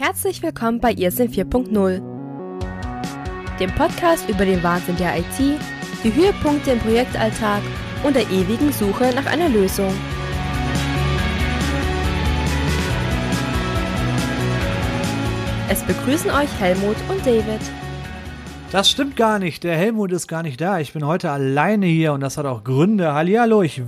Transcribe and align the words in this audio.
Herzlich 0.00 0.40
willkommen 0.44 0.78
bei 0.78 0.92
Irrsinn 0.92 1.28
4.0, 1.28 2.00
dem 3.58 3.74
Podcast 3.74 4.28
über 4.28 4.44
den 4.44 4.62
Wahnsinn 4.62 4.96
der 4.96 5.18
IT, 5.18 5.58
die 6.04 6.14
Höhepunkte 6.14 6.70
im 6.70 6.78
Projektalltag 6.78 7.60
und 8.04 8.14
der 8.14 8.22
ewigen 8.30 8.70
Suche 8.70 9.12
nach 9.12 9.26
einer 9.26 9.48
Lösung. 9.48 9.92
Es 15.68 15.82
begrüßen 15.82 16.30
euch 16.30 16.60
Helmut 16.60 16.96
und 17.08 17.26
David. 17.26 17.60
Das 18.70 18.88
stimmt 18.88 19.16
gar 19.16 19.40
nicht. 19.40 19.64
Der 19.64 19.76
Helmut 19.76 20.12
ist 20.12 20.28
gar 20.28 20.44
nicht 20.44 20.60
da. 20.60 20.78
Ich 20.78 20.92
bin 20.92 21.04
heute 21.04 21.32
alleine 21.32 21.86
hier 21.86 22.12
und 22.12 22.20
das 22.20 22.38
hat 22.38 22.46
auch 22.46 22.62
Gründe. 22.62 23.14
Hallihallo, 23.14 23.62
ich 23.62 23.82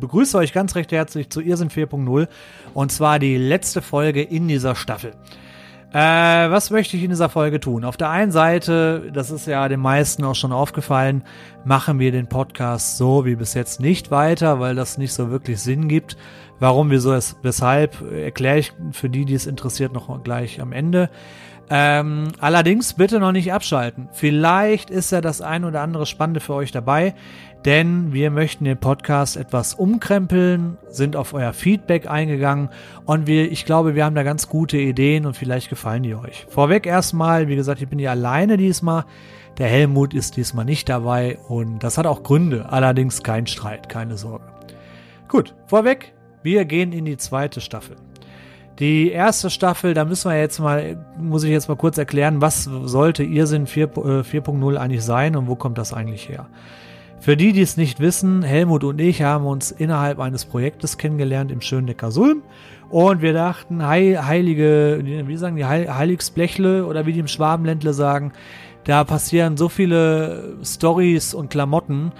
begrüße 0.00 0.36
euch 0.38 0.52
ganz 0.52 0.74
recht 0.74 0.90
herzlich 0.90 1.30
zu 1.30 1.40
Irrsinn 1.40 1.70
4.0 1.70 2.26
und 2.74 2.90
zwar 2.90 3.20
die 3.20 3.36
letzte 3.36 3.80
Folge 3.80 4.22
in 4.22 4.48
dieser 4.48 4.74
Staffel. 4.74 5.14
Äh, 5.92 6.50
was 6.50 6.70
möchte 6.70 6.96
ich 6.96 7.02
in 7.02 7.10
dieser 7.10 7.28
Folge 7.28 7.60
tun? 7.60 7.84
Auf 7.84 7.98
der 7.98 8.08
einen 8.08 8.32
Seite, 8.32 9.10
das 9.12 9.30
ist 9.30 9.46
ja 9.46 9.68
den 9.68 9.80
meisten 9.80 10.24
auch 10.24 10.34
schon 10.34 10.52
aufgefallen, 10.52 11.22
machen 11.66 11.98
wir 11.98 12.12
den 12.12 12.28
Podcast 12.28 12.96
so 12.96 13.26
wie 13.26 13.36
bis 13.36 13.52
jetzt 13.52 13.78
nicht 13.78 14.10
weiter, 14.10 14.58
weil 14.58 14.74
das 14.74 14.96
nicht 14.96 15.12
so 15.12 15.30
wirklich 15.30 15.60
Sinn 15.60 15.88
gibt. 15.88 16.16
Warum, 16.58 16.90
wieso, 16.90 17.18
weshalb, 17.42 18.00
erkläre 18.10 18.58
ich 18.58 18.72
für 18.92 19.10
die, 19.10 19.26
die 19.26 19.34
es 19.34 19.46
interessiert, 19.46 19.92
noch 19.92 20.22
gleich 20.22 20.62
am 20.62 20.72
Ende. 20.72 21.10
Ähm, 21.68 22.28
allerdings 22.38 22.94
bitte 22.94 23.18
noch 23.18 23.32
nicht 23.32 23.52
abschalten. 23.52 24.08
Vielleicht 24.12 24.90
ist 24.90 25.12
ja 25.12 25.20
das 25.20 25.40
ein 25.40 25.64
oder 25.64 25.80
andere 25.82 26.06
Spannende 26.06 26.40
für 26.40 26.54
euch 26.54 26.72
dabei, 26.72 27.14
denn 27.64 28.12
wir 28.12 28.30
möchten 28.30 28.64
den 28.64 28.78
Podcast 28.78 29.36
etwas 29.36 29.74
umkrempeln, 29.74 30.78
sind 30.88 31.14
auf 31.14 31.32
euer 31.32 31.52
Feedback 31.52 32.10
eingegangen 32.10 32.70
und 33.04 33.26
wir, 33.26 33.50
ich 33.50 33.64
glaube, 33.64 33.94
wir 33.94 34.04
haben 34.04 34.16
da 34.16 34.24
ganz 34.24 34.48
gute 34.48 34.78
Ideen 34.78 35.26
und 35.26 35.36
vielleicht 35.36 35.68
gefallen 35.68 36.02
die 36.02 36.14
euch. 36.14 36.46
Vorweg 36.48 36.86
erstmal, 36.86 37.48
wie 37.48 37.56
gesagt, 37.56 37.80
ich 37.80 37.88
bin 37.88 37.98
hier 37.98 38.10
alleine 38.10 38.56
diesmal. 38.56 39.04
Der 39.58 39.68
Helmut 39.68 40.14
ist 40.14 40.36
diesmal 40.36 40.64
nicht 40.64 40.88
dabei 40.88 41.38
und 41.48 41.80
das 41.80 41.98
hat 41.98 42.06
auch 42.06 42.22
Gründe, 42.22 42.70
allerdings 42.70 43.22
kein 43.22 43.46
Streit, 43.46 43.88
keine 43.88 44.16
Sorge. 44.16 44.44
Gut, 45.28 45.54
vorweg, 45.66 46.14
wir 46.42 46.64
gehen 46.64 46.92
in 46.92 47.04
die 47.04 47.16
zweite 47.16 47.60
Staffel. 47.60 47.96
Die 48.78 49.10
erste 49.10 49.50
Staffel, 49.50 49.94
da 49.94 50.04
müssen 50.04 50.30
wir 50.30 50.38
jetzt 50.38 50.58
mal, 50.58 51.06
muss 51.18 51.44
ich 51.44 51.50
jetzt 51.50 51.68
mal 51.68 51.76
kurz 51.76 51.98
erklären, 51.98 52.40
was 52.40 52.64
sollte 52.64 53.22
Irrsinn 53.22 53.66
4.0 53.66 54.74
äh, 54.74 54.78
eigentlich 54.78 55.04
sein 55.04 55.36
und 55.36 55.46
wo 55.46 55.54
kommt 55.54 55.78
das 55.78 55.92
eigentlich 55.92 56.28
her? 56.28 56.48
Für 57.22 57.36
die, 57.36 57.52
die 57.52 57.62
es 57.62 57.76
nicht 57.76 58.00
wissen, 58.00 58.42
Helmut 58.42 58.82
und 58.82 59.00
ich 59.00 59.22
haben 59.22 59.46
uns 59.46 59.70
innerhalb 59.70 60.18
eines 60.18 60.44
Projektes 60.44 60.98
kennengelernt 60.98 61.52
im 61.52 61.60
schönen 61.60 61.84
Neckarsulm 61.84 62.42
und 62.90 63.22
wir 63.22 63.32
dachten, 63.32 63.86
heilige, 63.86 65.00
wie 65.04 65.36
sagen 65.36 65.54
die, 65.54 65.64
Heiligsblechle 65.64 66.84
oder 66.84 67.06
wie 67.06 67.12
die 67.12 67.20
im 67.20 67.28
Schwabenländle 67.28 67.94
sagen, 67.94 68.32
da 68.82 69.04
passieren 69.04 69.56
so 69.56 69.68
viele 69.68 70.56
Stories 70.64 71.32
und 71.32 71.48
Klamotten, 71.48 72.10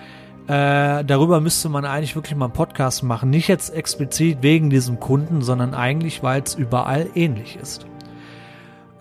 äh, 0.47 1.03
darüber 1.05 1.41
müsste 1.41 1.69
man 1.69 1.85
eigentlich 1.85 2.15
wirklich 2.15 2.37
mal 2.37 2.45
einen 2.45 2.55
Podcast 2.55 3.03
machen. 3.03 3.29
Nicht 3.29 3.49
jetzt 3.49 3.75
explizit 3.75 4.39
wegen 4.43 4.71
diesem 4.71 5.01
Kunden, 5.01 5.43
sondern 5.43 5.75
eigentlich, 5.75 6.23
weil 6.23 6.43
es 6.43 6.55
überall 6.55 7.09
ähnlich 7.17 7.59
ist. 7.61 7.87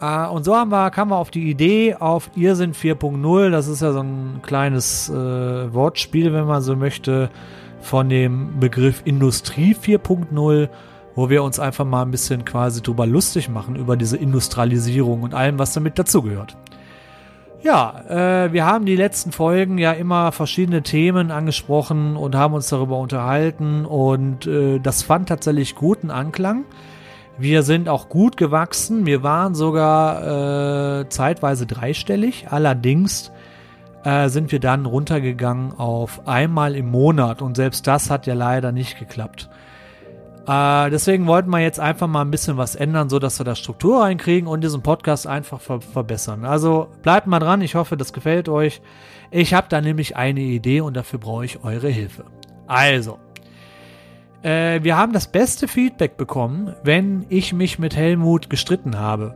Äh, 0.02 0.28
und 0.28 0.44
so 0.44 0.56
haben 0.56 0.72
wir, 0.72 0.90
kamen 0.92 1.12
wir 1.12 1.18
auf 1.18 1.32
die 1.32 1.50
Idee 1.50 1.96
auf 1.96 2.30
Irrsinn 2.36 2.74
4.0. 2.74 3.50
Das 3.50 3.68
ist 3.68 3.82
ja 3.82 3.94
so 3.94 4.02
ein 4.02 4.42
kleines 4.42 5.10
äh, 5.10 5.14
Wortspiel, 5.74 6.34
wenn 6.34 6.46
man 6.46 6.62
so 6.62 6.76
möchte, 6.76 7.30
von 7.82 8.10
dem 8.10 8.60
Begriff 8.60 9.02
Industrie 9.06 9.76
4.0 9.76 10.70
wo 11.16 11.30
wir 11.30 11.44
uns 11.44 11.60
einfach 11.60 11.86
mal 11.86 12.04
ein 12.04 12.12
bisschen 12.12 12.46
quasi 12.46 12.82
drüber 12.82 13.06
lustig 13.06 13.50
machen, 13.50 13.76
über 13.76 13.98
diese 13.98 14.18
Industrialisierung 14.18 15.24
und 15.24 15.34
allem, 15.34 15.60
was 15.60 15.74
damit 15.74 16.00
dazugehört. 16.00 16.58
Ja, 17.64 18.46
äh, 18.46 18.54
wir 18.54 18.66
haben 18.66 18.86
die 18.86 18.96
letzten 18.96 19.32
Folgen 19.32 19.78
ja 19.78 19.92
immer 19.92 20.32
verschiedene 20.32 20.82
Themen 20.82 21.30
angesprochen 21.30 22.16
und 22.16 22.36
haben 22.36 22.56
uns 22.56 22.70
darüber 22.70 22.98
unterhalten 22.98 23.86
und 23.86 24.48
äh, 24.48 24.80
das 24.80 25.04
fand 25.04 25.30
tatsächlich 25.30 25.76
guten 25.76 26.10
Anklang. 26.10 26.66
Wir 27.42 27.64
sind 27.64 27.90
auch 27.90 28.08
gut 28.08 28.38
gewachsen. 28.38 29.08
Wir 29.08 29.24
waren 29.24 29.56
sogar 29.56 31.00
äh, 31.02 31.10
zeitweise 31.10 31.66
dreistellig. 31.66 32.46
Allerdings 32.52 33.32
äh, 34.04 34.30
sind 34.30 34.52
wir 34.52 34.60
dann 34.60 34.86
runtergegangen 34.86 35.74
auf 35.74 36.28
einmal 36.28 36.76
im 36.76 36.92
Monat 36.92 37.42
und 37.42 37.56
selbst 37.56 37.88
das 37.88 38.12
hat 38.12 38.28
ja 38.28 38.36
leider 38.36 38.72
nicht 38.72 39.00
geklappt. 39.00 39.50
Äh, 40.48 40.92
deswegen 40.92 41.26
wollten 41.26 41.50
wir 41.50 41.58
jetzt 41.58 41.80
einfach 41.80 42.06
mal 42.06 42.22
ein 42.22 42.30
bisschen 42.30 42.58
was 42.58 42.76
ändern, 42.76 43.10
so 43.10 43.18
dass 43.18 43.40
wir 43.40 43.44
da 43.44 43.56
Struktur 43.56 44.04
reinkriegen 44.04 44.48
und 44.48 44.62
diesen 44.64 44.84
Podcast 44.84 45.26
einfach 45.26 45.60
ver 45.60 45.82
verbessern. 45.82 46.46
Also 46.46 46.90
bleibt 47.02 47.26
mal 47.26 47.40
dran, 47.40 47.62
ich 47.62 47.74
hoffe, 47.74 47.98
das 47.98 48.14
gefällt 48.14 48.50
euch. 48.50 48.84
Ich 49.32 49.56
habe 49.56 49.66
da 49.68 49.82
nämlich 49.82 50.16
eine 50.16 50.42
Idee 50.42 50.82
und 50.82 50.96
dafür 50.96 51.18
brauche 51.18 51.46
ich 51.46 51.64
eure 51.64 51.90
Hilfe. 51.90 52.26
Also, 52.68 53.18
äh, 54.44 54.84
wir 54.84 54.98
haben 54.98 55.14
das 55.14 55.28
beste 55.28 55.68
Feedback 55.68 56.18
bekommen, 56.18 56.76
wenn 56.84 57.26
ich 57.30 57.54
mich 57.54 57.80
mit 57.80 57.96
Helmut 57.96 58.50
gestritten 58.50 58.98
habe. 58.98 59.36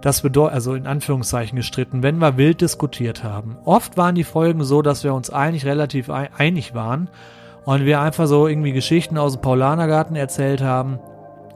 Das 0.00 0.20
bedeutet, 0.20 0.54
also 0.54 0.74
in 0.74 0.86
Anführungszeichen 0.86 1.56
gestritten, 1.56 2.02
wenn 2.02 2.18
wir 2.18 2.36
wild 2.36 2.60
diskutiert 2.60 3.24
haben. 3.24 3.56
Oft 3.64 3.96
waren 3.96 4.14
die 4.14 4.24
Folgen 4.24 4.62
so, 4.62 4.82
dass 4.82 5.04
wir 5.04 5.14
uns 5.14 5.30
eigentlich 5.30 5.64
relativ 5.66 6.10
einig 6.10 6.74
waren 6.74 7.08
und 7.64 7.84
wir 7.84 8.00
einfach 8.00 8.26
so 8.26 8.46
irgendwie 8.46 8.72
Geschichten 8.72 9.18
aus 9.18 9.32
dem 9.32 9.42
Paulanergarten 9.42 10.14
erzählt 10.14 10.62
haben. 10.62 11.00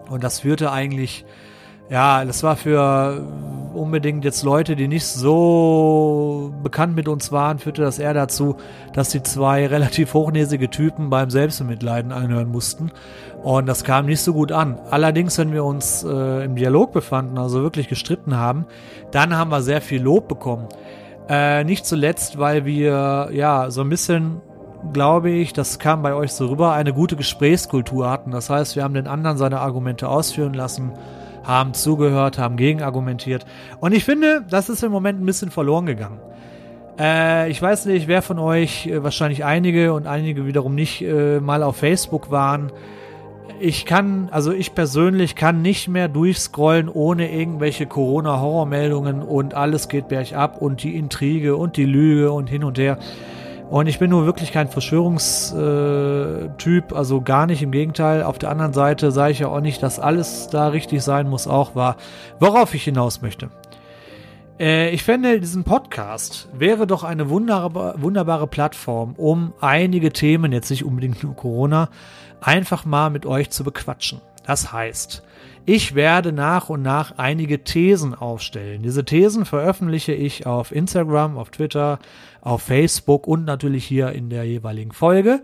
Und 0.09 0.25
das 0.25 0.41
führte 0.41 0.73
eigentlich, 0.73 1.25
ja, 1.91 2.25
das 2.25 2.43
war 2.43 2.57
für 2.57 3.23
unbedingt 3.75 4.25
jetzt 4.25 4.43
Leute, 4.45 4.77
die 4.77 4.89
nicht 4.89 5.07
so 5.07 6.53
bekannt 6.63 6.95
mit 6.95 7.09
uns 7.09 7.33
waren, 7.33 7.59
führte 7.59 7.83
das 7.83 7.99
eher 7.99 8.15
dazu, 8.15 8.57
dass 8.93 9.11
die 9.11 9.23
zwei 9.23 9.67
relativ 9.69 10.15
hochnäsige 10.15 10.71
Typen 10.71 11.11
beim 11.11 11.31
Selbstmitleiden 11.31 12.13
anhören 12.13 12.49
mussten. 12.49 12.93
Und 13.43 13.67
das 13.67 13.85
kam 13.85 14.07
nicht 14.07 14.21
so 14.21 14.35
gut 14.35 14.53
an. 14.53 14.79
Allerdings, 14.91 15.39
wenn 15.39 15.53
wir 15.53 15.65
uns 15.65 16.05
äh, 16.05 16.45
im 16.45 16.57
Dialog 16.57 16.93
befanden, 16.93 17.39
also 17.39 17.63
wirklich 17.63 17.89
gestritten 17.89 18.37
haben, 18.37 18.67
dann 19.11 19.37
haben 19.37 19.51
wir 19.51 19.63
sehr 19.63 19.81
viel 19.81 20.03
Lob 20.03 20.29
bekommen. 20.29 20.69
Äh, 21.29 21.65
nicht 21.65 21.87
zuletzt, 21.87 22.39
weil 22.39 22.65
wir 22.67 23.31
ja 23.33 23.71
so 23.71 23.81
ein 23.81 23.89
bisschen 23.89 24.41
glaube 24.93 25.31
ich, 25.31 25.53
das 25.53 25.79
kam 25.79 26.01
bei 26.01 26.15
euch 26.15 26.33
so 26.33 26.47
rüber, 26.47 26.73
eine 26.73 26.95
gute 26.95 27.15
Gesprächskultur 27.15 28.09
hatten. 28.09 28.31
Das 28.31 28.49
heißt, 28.49 28.77
wir 28.77 28.83
haben 28.83 28.95
den 28.95 29.07
anderen 29.07 29.37
seine 29.37 29.61
Argumente 29.61 30.09
ausführen 30.09 30.55
lassen, 30.55 30.93
haben 31.45 31.75
zugehört, 31.75 32.39
haben 32.39 32.57
gegenargumentiert. 32.57 33.47
Und 33.81 33.93
ich 33.93 34.05
finde, 34.05 34.45
das 34.49 34.69
ist 34.69 34.83
im 34.83 34.93
Moment 34.93 35.21
ein 35.21 35.27
bisschen 35.27 35.51
verloren 35.51 35.87
gegangen. 35.87 36.21
Äh, 36.99 37.51
ich 37.51 37.61
weiß 37.61 37.87
nicht, 37.87 38.09
wer 38.09 38.23
von 38.23 38.39
euch, 38.39 38.87
äh, 38.87 39.03
wahrscheinlich 39.03 39.45
einige 39.45 39.95
und 39.95 40.07
einige 40.07 40.47
wiederum 40.47 40.75
nicht, 40.75 41.03
äh, 41.03 41.41
mal 41.41 41.63
auf 41.63 41.77
Facebook 41.77 42.31
waren. 42.31 42.71
Ich 43.59 43.85
kann, 43.85 44.29
also 44.31 44.53
ich 44.53 44.75
persönlich 44.75 45.35
kann 45.35 45.61
nicht 45.63 45.89
mehr 45.89 46.09
durchscrollen 46.09 46.89
ohne 46.89 47.31
irgendwelche 47.31 47.87
Corona-Horrormeldungen 47.87 49.23
und 49.23 49.55
alles 49.55 49.89
geht 49.89 50.09
bergab 50.09 50.63
und 50.63 50.83
die 50.83 50.97
Intrige 50.97 51.57
und 51.57 51.77
die 51.77 51.85
Lüge 51.85 52.33
und 52.33 52.49
hin 52.49 52.65
und 52.65 52.79
her. 52.79 52.99
Und 53.71 53.87
ich 53.87 53.99
bin 54.01 54.11
nur 54.11 54.27
wirklich 54.27 54.51
kein 54.51 54.69
Verschwörungstyp, 54.69 56.93
also 56.93 57.21
gar 57.21 57.47
nicht, 57.47 57.63
im 57.63 57.71
Gegenteil. 57.71 58.25
Auf 58.25 58.37
der 58.37 58.51
anderen 58.51 58.73
Seite 58.73 59.13
sage 59.13 59.31
ich 59.31 59.39
ja 59.39 59.47
auch 59.47 59.61
nicht, 59.61 59.81
dass 59.81 60.01
alles 60.01 60.49
da 60.49 60.67
richtig 60.69 61.05
sein 61.05 61.29
muss, 61.29 61.47
auch 61.47 61.77
war, 61.77 61.97
worauf 62.41 62.75
ich 62.75 62.83
hinaus 62.83 63.23
möchte. 63.23 63.51
Äh, 64.59 64.91
ich 64.91 65.05
fände, 65.05 65.39
diesen 65.39 65.63
Podcast 65.63 66.49
wäre 66.53 66.89
doch 66.89 67.05
eine 67.05 67.31
wunderbare, 67.31 67.95
wunderbare 68.03 68.49
Plattform, 68.49 69.15
um 69.17 69.53
einige 69.61 70.13
Themen, 70.13 70.51
jetzt 70.51 70.71
nicht 70.71 70.85
unbedingt 70.85 71.23
nur 71.23 71.37
Corona, 71.37 71.91
einfach 72.41 72.85
mal 72.85 73.09
mit 73.09 73.25
euch 73.25 73.51
zu 73.51 73.63
bequatschen. 73.63 74.21
Das 74.51 74.73
heißt, 74.73 75.23
ich 75.65 75.95
werde 75.95 76.33
nach 76.33 76.71
und 76.71 76.83
nach 76.83 77.19
einige 77.19 77.63
Thesen 77.63 78.17
aufstellen. 78.17 78.83
Diese 78.83 79.05
Thesen 79.05 79.45
veröffentliche 79.45 80.13
ich 80.13 80.45
auf 80.45 80.73
Instagram, 80.73 81.39
auf 81.39 81.51
Twitter, 81.51 82.01
auf 82.41 82.63
Facebook 82.63 83.29
und 83.29 83.45
natürlich 83.45 83.85
hier 83.85 84.11
in 84.11 84.29
der 84.29 84.43
jeweiligen 84.43 84.91
Folge. 84.91 85.41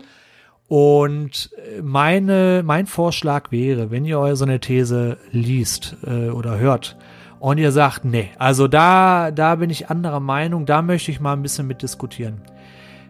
Und 0.67 1.51
meine, 1.81 2.63
mein 2.65 2.85
Vorschlag 2.85 3.49
wäre, 3.49 3.91
wenn 3.91 4.03
ihr 4.03 4.35
so 4.35 4.43
eine 4.43 4.59
These 4.59 5.19
liest 5.31 5.95
äh, 6.05 6.27
oder 6.27 6.57
hört 6.57 6.97
und 7.39 7.59
ihr 7.59 7.71
sagt, 7.71 8.03
nee, 8.03 8.31
also 8.37 8.67
da, 8.67 9.31
da 9.31 9.55
bin 9.55 9.69
ich 9.69 9.89
anderer 9.89 10.19
Meinung, 10.19 10.65
da 10.65 10.81
möchte 10.81 11.11
ich 11.11 11.21
mal 11.21 11.31
ein 11.31 11.43
bisschen 11.43 11.67
mitdiskutieren, 11.67 12.41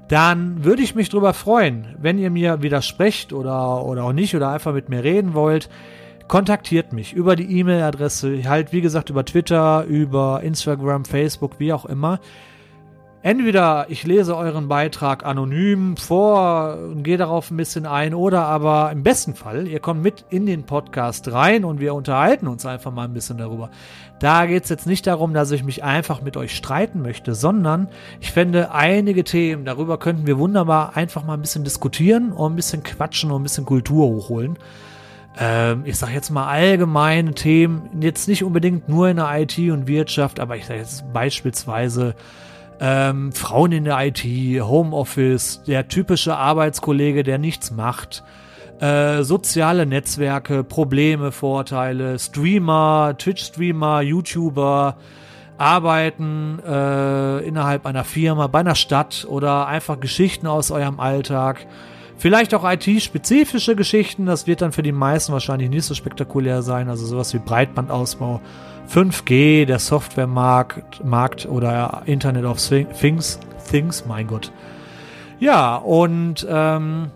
dann 0.07 0.63
würde 0.63 0.81
ich 0.81 0.95
mich 0.95 1.09
drüber 1.09 1.33
freuen, 1.33 1.95
wenn 1.99 2.17
ihr 2.17 2.29
mir 2.29 2.61
widersprecht 2.61 3.33
oder, 3.33 3.85
oder 3.85 4.05
auch 4.05 4.13
nicht 4.13 4.35
oder 4.35 4.49
einfach 4.49 4.73
mit 4.73 4.89
mir 4.89 5.03
reden 5.03 5.33
wollt 5.33 5.69
kontaktiert 6.27 6.93
mich 6.93 7.13
über 7.13 7.35
die 7.35 7.59
E-Mail-Adresse, 7.59 8.43
halt 8.47 8.73
wie 8.73 8.81
gesagt 8.81 9.09
über 9.09 9.25
Twitter, 9.25 9.85
über 9.85 10.41
Instagram, 10.43 11.05
Facebook, 11.05 11.59
wie 11.59 11.73
auch 11.73 11.85
immer. 11.85 12.19
Entweder 13.27 13.87
ich 13.89 14.05
lese 14.05 14.37
euren 14.37 14.69
Beitrag 14.69 15.25
anonym 15.25 15.97
vor 15.97 16.77
und 16.77 17.03
gehe 17.03 17.17
darauf 17.17 17.51
ein 17.51 17.57
bisschen 17.57 17.85
ein, 17.85 18.13
oder 18.13 18.45
aber 18.45 18.89
im 18.93 19.03
besten 19.03 19.35
Fall, 19.35 19.67
ihr 19.67 19.81
kommt 19.81 20.01
mit 20.01 20.23
in 20.29 20.45
den 20.45 20.63
Podcast 20.63 21.29
rein 21.33 21.65
und 21.65 21.81
wir 21.81 21.93
unterhalten 21.93 22.47
uns 22.47 22.65
einfach 22.65 22.93
mal 22.93 23.03
ein 23.03 23.13
bisschen 23.13 23.37
darüber. 23.37 23.69
Da 24.19 24.45
geht 24.45 24.63
es 24.63 24.69
jetzt 24.69 24.87
nicht 24.87 25.05
darum, 25.07 25.33
dass 25.33 25.51
ich 25.51 25.65
mich 25.65 25.83
einfach 25.83 26.21
mit 26.21 26.37
euch 26.37 26.55
streiten 26.55 27.01
möchte, 27.01 27.35
sondern 27.35 27.89
ich 28.21 28.31
fände 28.31 28.71
einige 28.71 29.25
Themen, 29.25 29.65
darüber 29.65 29.97
könnten 29.97 30.25
wir 30.25 30.37
wunderbar 30.37 30.95
einfach 30.95 31.25
mal 31.25 31.33
ein 31.33 31.41
bisschen 31.41 31.65
diskutieren 31.65 32.31
und 32.31 32.53
ein 32.53 32.55
bisschen 32.55 32.83
quatschen 32.83 33.31
und 33.31 33.41
ein 33.41 33.43
bisschen 33.43 33.65
Kultur 33.65 34.07
hochholen 34.07 34.57
ähm, 35.37 35.81
ich 35.83 35.97
sage 35.97 36.13
jetzt 36.13 36.29
mal 36.29 36.47
allgemeine 36.47 37.33
Themen, 37.33 37.89
jetzt 37.99 38.29
nicht 38.29 38.43
unbedingt 38.45 38.87
nur 38.87 39.09
in 39.09 39.17
der 39.17 39.37
IT 39.37 39.57
und 39.57 39.85
Wirtschaft, 39.85 40.39
aber 40.39 40.55
ich 40.55 40.65
sage 40.65 40.79
jetzt 40.79 41.03
beispielsweise 41.11 42.15
ähm, 42.79 43.31
Frauen 43.31 43.71
in 43.71 43.83
der 43.85 43.97
IT, 44.05 44.23
Homeoffice, 44.23 45.63
der 45.65 45.87
typische 45.87 46.35
Arbeitskollege, 46.35 47.23
der 47.23 47.37
nichts 47.37 47.71
macht, 47.71 48.23
äh, 48.79 49.23
soziale 49.23 49.85
Netzwerke, 49.85 50.63
Probleme, 50.63 51.31
Vorteile, 51.31 52.19
Streamer, 52.19 53.15
Twitch-Streamer, 53.17 54.01
YouTuber, 54.01 54.97
Arbeiten 55.57 56.59
äh, 56.59 57.39
innerhalb 57.39 57.85
einer 57.87 58.03
Firma, 58.03 58.47
bei 58.47 58.59
einer 58.59 58.75
Stadt 58.75 59.25
oder 59.27 59.67
einfach 59.67 59.99
Geschichten 59.99 60.45
aus 60.45 60.69
eurem 60.69 60.99
Alltag. 60.99 61.65
Vielleicht 62.19 62.53
auch 62.53 62.63
IT-spezifische 62.63 63.75
Geschichten, 63.75 64.25
das 64.25 64.47
wird 64.47 64.61
dann 64.61 64.71
für 64.71 64.83
die 64.83 64.91
meisten 64.91 65.33
wahrscheinlich 65.33 65.69
nicht 65.69 65.85
so 65.85 65.93
spektakulär 65.93 66.61
sein, 66.61 66.89
also 66.89 67.05
sowas 67.05 67.33
wie 67.33 67.39
Breitbandausbau, 67.39 68.41
5G, 68.89 69.65
der 69.65 69.79
Softwaremarkt 69.79 71.03
Markt 71.03 71.45
oder 71.45 72.03
Internet 72.05 72.45
of 72.45 72.57
Things, 72.59 73.39
Things, 73.69 74.05
mein 74.07 74.27
Gott. 74.27 74.51
Ja, 75.39 75.75
und 75.75 76.47
ähm, 76.49 77.11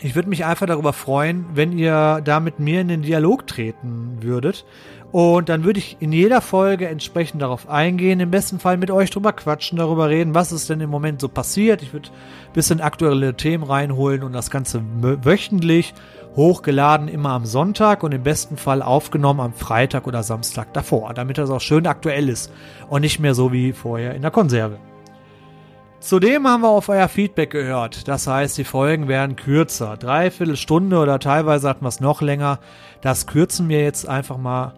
ich 0.00 0.14
würde 0.14 0.28
mich 0.28 0.44
einfach 0.44 0.66
darüber 0.66 0.92
freuen, 0.92 1.44
wenn 1.54 1.76
ihr 1.76 2.20
da 2.24 2.40
mit 2.40 2.60
mir 2.60 2.80
in 2.80 2.88
den 2.88 3.02
Dialog 3.02 3.46
treten 3.46 4.18
würdet. 4.20 4.64
Und 5.10 5.48
dann 5.48 5.64
würde 5.64 5.78
ich 5.78 5.96
in 6.00 6.12
jeder 6.12 6.40
Folge 6.40 6.86
entsprechend 6.86 7.40
darauf 7.40 7.68
eingehen, 7.68 8.20
im 8.20 8.30
besten 8.30 8.58
Fall 8.58 8.76
mit 8.76 8.90
euch 8.90 9.10
drüber 9.10 9.32
quatschen, 9.32 9.78
darüber 9.78 10.10
reden, 10.10 10.34
was 10.34 10.52
ist 10.52 10.68
denn 10.68 10.80
im 10.80 10.90
Moment 10.90 11.20
so 11.20 11.28
passiert. 11.28 11.82
Ich 11.82 11.94
würde 11.94 12.10
ein 12.10 12.52
bisschen 12.52 12.80
aktuelle 12.80 13.34
Themen 13.34 13.64
reinholen 13.64 14.22
und 14.22 14.34
das 14.34 14.50
Ganze 14.50 14.82
wöchentlich 15.00 15.94
hochgeladen, 16.38 17.08
immer 17.08 17.30
am 17.30 17.44
Sonntag 17.44 18.04
und 18.04 18.12
im 18.12 18.22
besten 18.22 18.56
Fall 18.56 18.80
aufgenommen 18.80 19.40
am 19.40 19.52
Freitag 19.52 20.06
oder 20.06 20.22
Samstag 20.22 20.72
davor, 20.72 21.12
damit 21.12 21.36
das 21.36 21.50
auch 21.50 21.60
schön 21.60 21.86
aktuell 21.86 22.28
ist 22.28 22.52
und 22.88 23.02
nicht 23.02 23.18
mehr 23.18 23.34
so 23.34 23.52
wie 23.52 23.72
vorher 23.72 24.14
in 24.14 24.22
der 24.22 24.30
Konserve. 24.30 24.78
Zudem 25.98 26.46
haben 26.46 26.62
wir 26.62 26.68
auf 26.68 26.88
euer 26.88 27.08
Feedback 27.08 27.50
gehört. 27.50 28.06
Das 28.06 28.28
heißt, 28.28 28.56
die 28.56 28.62
Folgen 28.64 29.08
werden 29.08 29.34
kürzer. 29.34 29.96
Dreiviertel 29.96 30.56
Stunde 30.56 30.98
oder 30.98 31.18
teilweise 31.18 31.68
hatten 31.68 31.84
wir 31.84 31.88
es 31.88 31.98
noch 31.98 32.22
länger. 32.22 32.60
Das 33.00 33.26
kürzen 33.26 33.68
wir 33.68 33.82
jetzt 33.82 34.08
einfach 34.08 34.38
mal 34.38 34.74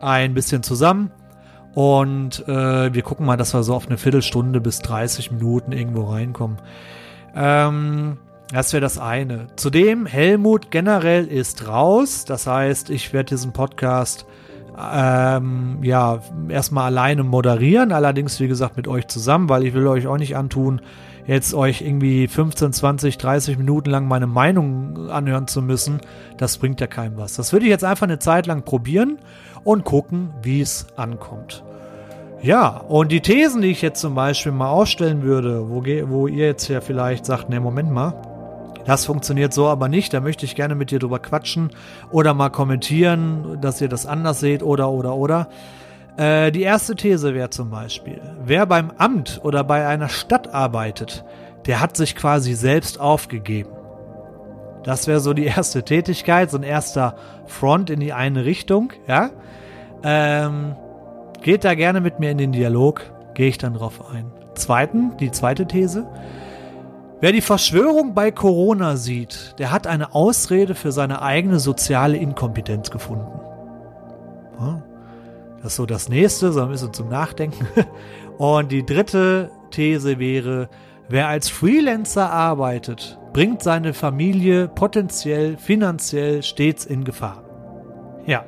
ein 0.00 0.32
bisschen 0.32 0.62
zusammen. 0.62 1.10
Und 1.74 2.48
äh, 2.48 2.94
wir 2.94 3.02
gucken 3.02 3.26
mal, 3.26 3.36
dass 3.36 3.52
wir 3.52 3.62
so 3.62 3.74
auf 3.74 3.86
eine 3.86 3.98
Viertelstunde 3.98 4.62
bis 4.62 4.78
30 4.78 5.32
Minuten 5.32 5.72
irgendwo 5.72 6.04
reinkommen. 6.04 6.56
Ähm, 7.36 8.16
das 8.52 8.72
wäre 8.72 8.80
das 8.80 8.98
eine. 8.98 9.48
Zudem, 9.56 10.06
Helmut 10.06 10.70
generell 10.70 11.26
ist 11.26 11.68
raus. 11.68 12.24
Das 12.24 12.46
heißt, 12.46 12.88
ich 12.90 13.12
werde 13.12 13.30
diesen 13.30 13.52
Podcast 13.52 14.24
ähm, 14.78 15.78
ja 15.82 16.20
erstmal 16.48 16.86
alleine 16.86 17.24
moderieren. 17.24 17.92
Allerdings, 17.92 18.40
wie 18.40 18.48
gesagt, 18.48 18.76
mit 18.76 18.88
euch 18.88 19.06
zusammen, 19.08 19.48
weil 19.48 19.66
ich 19.66 19.74
will 19.74 19.86
euch 19.86 20.06
auch 20.06 20.16
nicht 20.16 20.36
antun, 20.36 20.80
jetzt 21.26 21.52
euch 21.52 21.82
irgendwie 21.82 22.26
15, 22.26 22.72
20, 22.72 23.18
30 23.18 23.58
Minuten 23.58 23.90
lang 23.90 24.08
meine 24.08 24.26
Meinung 24.26 25.10
anhören 25.10 25.46
zu 25.46 25.60
müssen. 25.60 26.00
Das 26.38 26.56
bringt 26.56 26.80
ja 26.80 26.86
keinem 26.86 27.18
was. 27.18 27.34
Das 27.34 27.52
würde 27.52 27.66
ich 27.66 27.70
jetzt 27.70 27.84
einfach 27.84 28.06
eine 28.06 28.18
Zeit 28.18 28.46
lang 28.46 28.62
probieren 28.62 29.18
und 29.62 29.84
gucken, 29.84 30.30
wie 30.42 30.62
es 30.62 30.86
ankommt. 30.96 31.64
Ja, 32.40 32.68
und 32.68 33.10
die 33.10 33.20
Thesen, 33.20 33.62
die 33.62 33.68
ich 33.68 33.82
jetzt 33.82 34.00
zum 34.00 34.14
Beispiel 34.14 34.52
mal 34.52 34.68
aufstellen 34.68 35.22
würde, 35.22 35.68
wo, 35.68 35.82
wo 36.08 36.28
ihr 36.28 36.46
jetzt 36.46 36.68
ja 36.68 36.80
vielleicht 36.80 37.26
sagt, 37.26 37.50
ne, 37.50 37.58
Moment 37.58 37.90
mal, 37.90 38.14
das 38.88 39.04
funktioniert 39.04 39.52
so 39.52 39.68
aber 39.68 39.90
nicht, 39.90 40.14
da 40.14 40.20
möchte 40.20 40.46
ich 40.46 40.54
gerne 40.54 40.74
mit 40.74 40.90
dir 40.90 40.98
drüber 40.98 41.18
quatschen 41.18 41.68
oder 42.10 42.32
mal 42.32 42.48
kommentieren, 42.48 43.58
dass 43.60 43.82
ihr 43.82 43.88
das 43.90 44.06
anders 44.06 44.40
seht 44.40 44.62
oder, 44.62 44.88
oder, 44.90 45.14
oder. 45.14 45.48
Äh, 46.16 46.50
die 46.52 46.62
erste 46.62 46.96
These 46.96 47.34
wäre 47.34 47.50
zum 47.50 47.68
Beispiel, 47.68 48.18
wer 48.42 48.64
beim 48.64 48.90
Amt 48.96 49.42
oder 49.44 49.62
bei 49.62 49.86
einer 49.86 50.08
Stadt 50.08 50.54
arbeitet, 50.54 51.22
der 51.66 51.82
hat 51.82 51.98
sich 51.98 52.16
quasi 52.16 52.54
selbst 52.54 52.98
aufgegeben. 52.98 53.68
Das 54.84 55.06
wäre 55.06 55.20
so 55.20 55.34
die 55.34 55.44
erste 55.44 55.82
Tätigkeit, 55.82 56.50
so 56.50 56.56
ein 56.56 56.62
erster 56.62 57.14
Front 57.44 57.90
in 57.90 58.00
die 58.00 58.14
eine 58.14 58.46
Richtung, 58.46 58.94
ja. 59.06 59.28
Ähm, 60.02 60.76
geht 61.42 61.62
da 61.64 61.74
gerne 61.74 62.00
mit 62.00 62.20
mir 62.20 62.30
in 62.30 62.38
den 62.38 62.52
Dialog, 62.52 63.02
gehe 63.34 63.48
ich 63.48 63.58
dann 63.58 63.74
drauf 63.74 64.10
ein. 64.10 64.32
Zweiten, 64.54 65.14
die 65.18 65.30
zweite 65.30 65.66
These. 65.66 66.06
Wer 67.20 67.32
die 67.32 67.40
Verschwörung 67.40 68.14
bei 68.14 68.30
Corona 68.30 68.96
sieht, 68.96 69.54
der 69.58 69.72
hat 69.72 69.86
eine 69.86 70.14
Ausrede 70.14 70.74
für 70.74 70.92
seine 70.92 71.20
eigene 71.20 71.58
soziale 71.58 72.16
Inkompetenz 72.16 72.90
gefunden. 72.90 73.38
Das 75.62 75.72
ist 75.72 75.76
so 75.76 75.86
das 75.86 76.08
nächste, 76.08 76.52
so 76.52 76.62
ein 76.62 76.68
bisschen 76.68 76.92
zum 76.92 77.08
Nachdenken. 77.08 77.66
Und 78.38 78.70
die 78.70 78.86
dritte 78.86 79.50
These 79.70 80.18
wäre, 80.18 80.68
wer 81.08 81.28
als 81.28 81.48
Freelancer 81.48 82.30
arbeitet, 82.30 83.18
bringt 83.32 83.62
seine 83.62 83.92
Familie 83.92 84.68
potenziell 84.68 85.56
finanziell 85.56 86.42
stets 86.42 86.86
in 86.86 87.04
Gefahr. 87.04 87.42
Ja. 88.26 88.44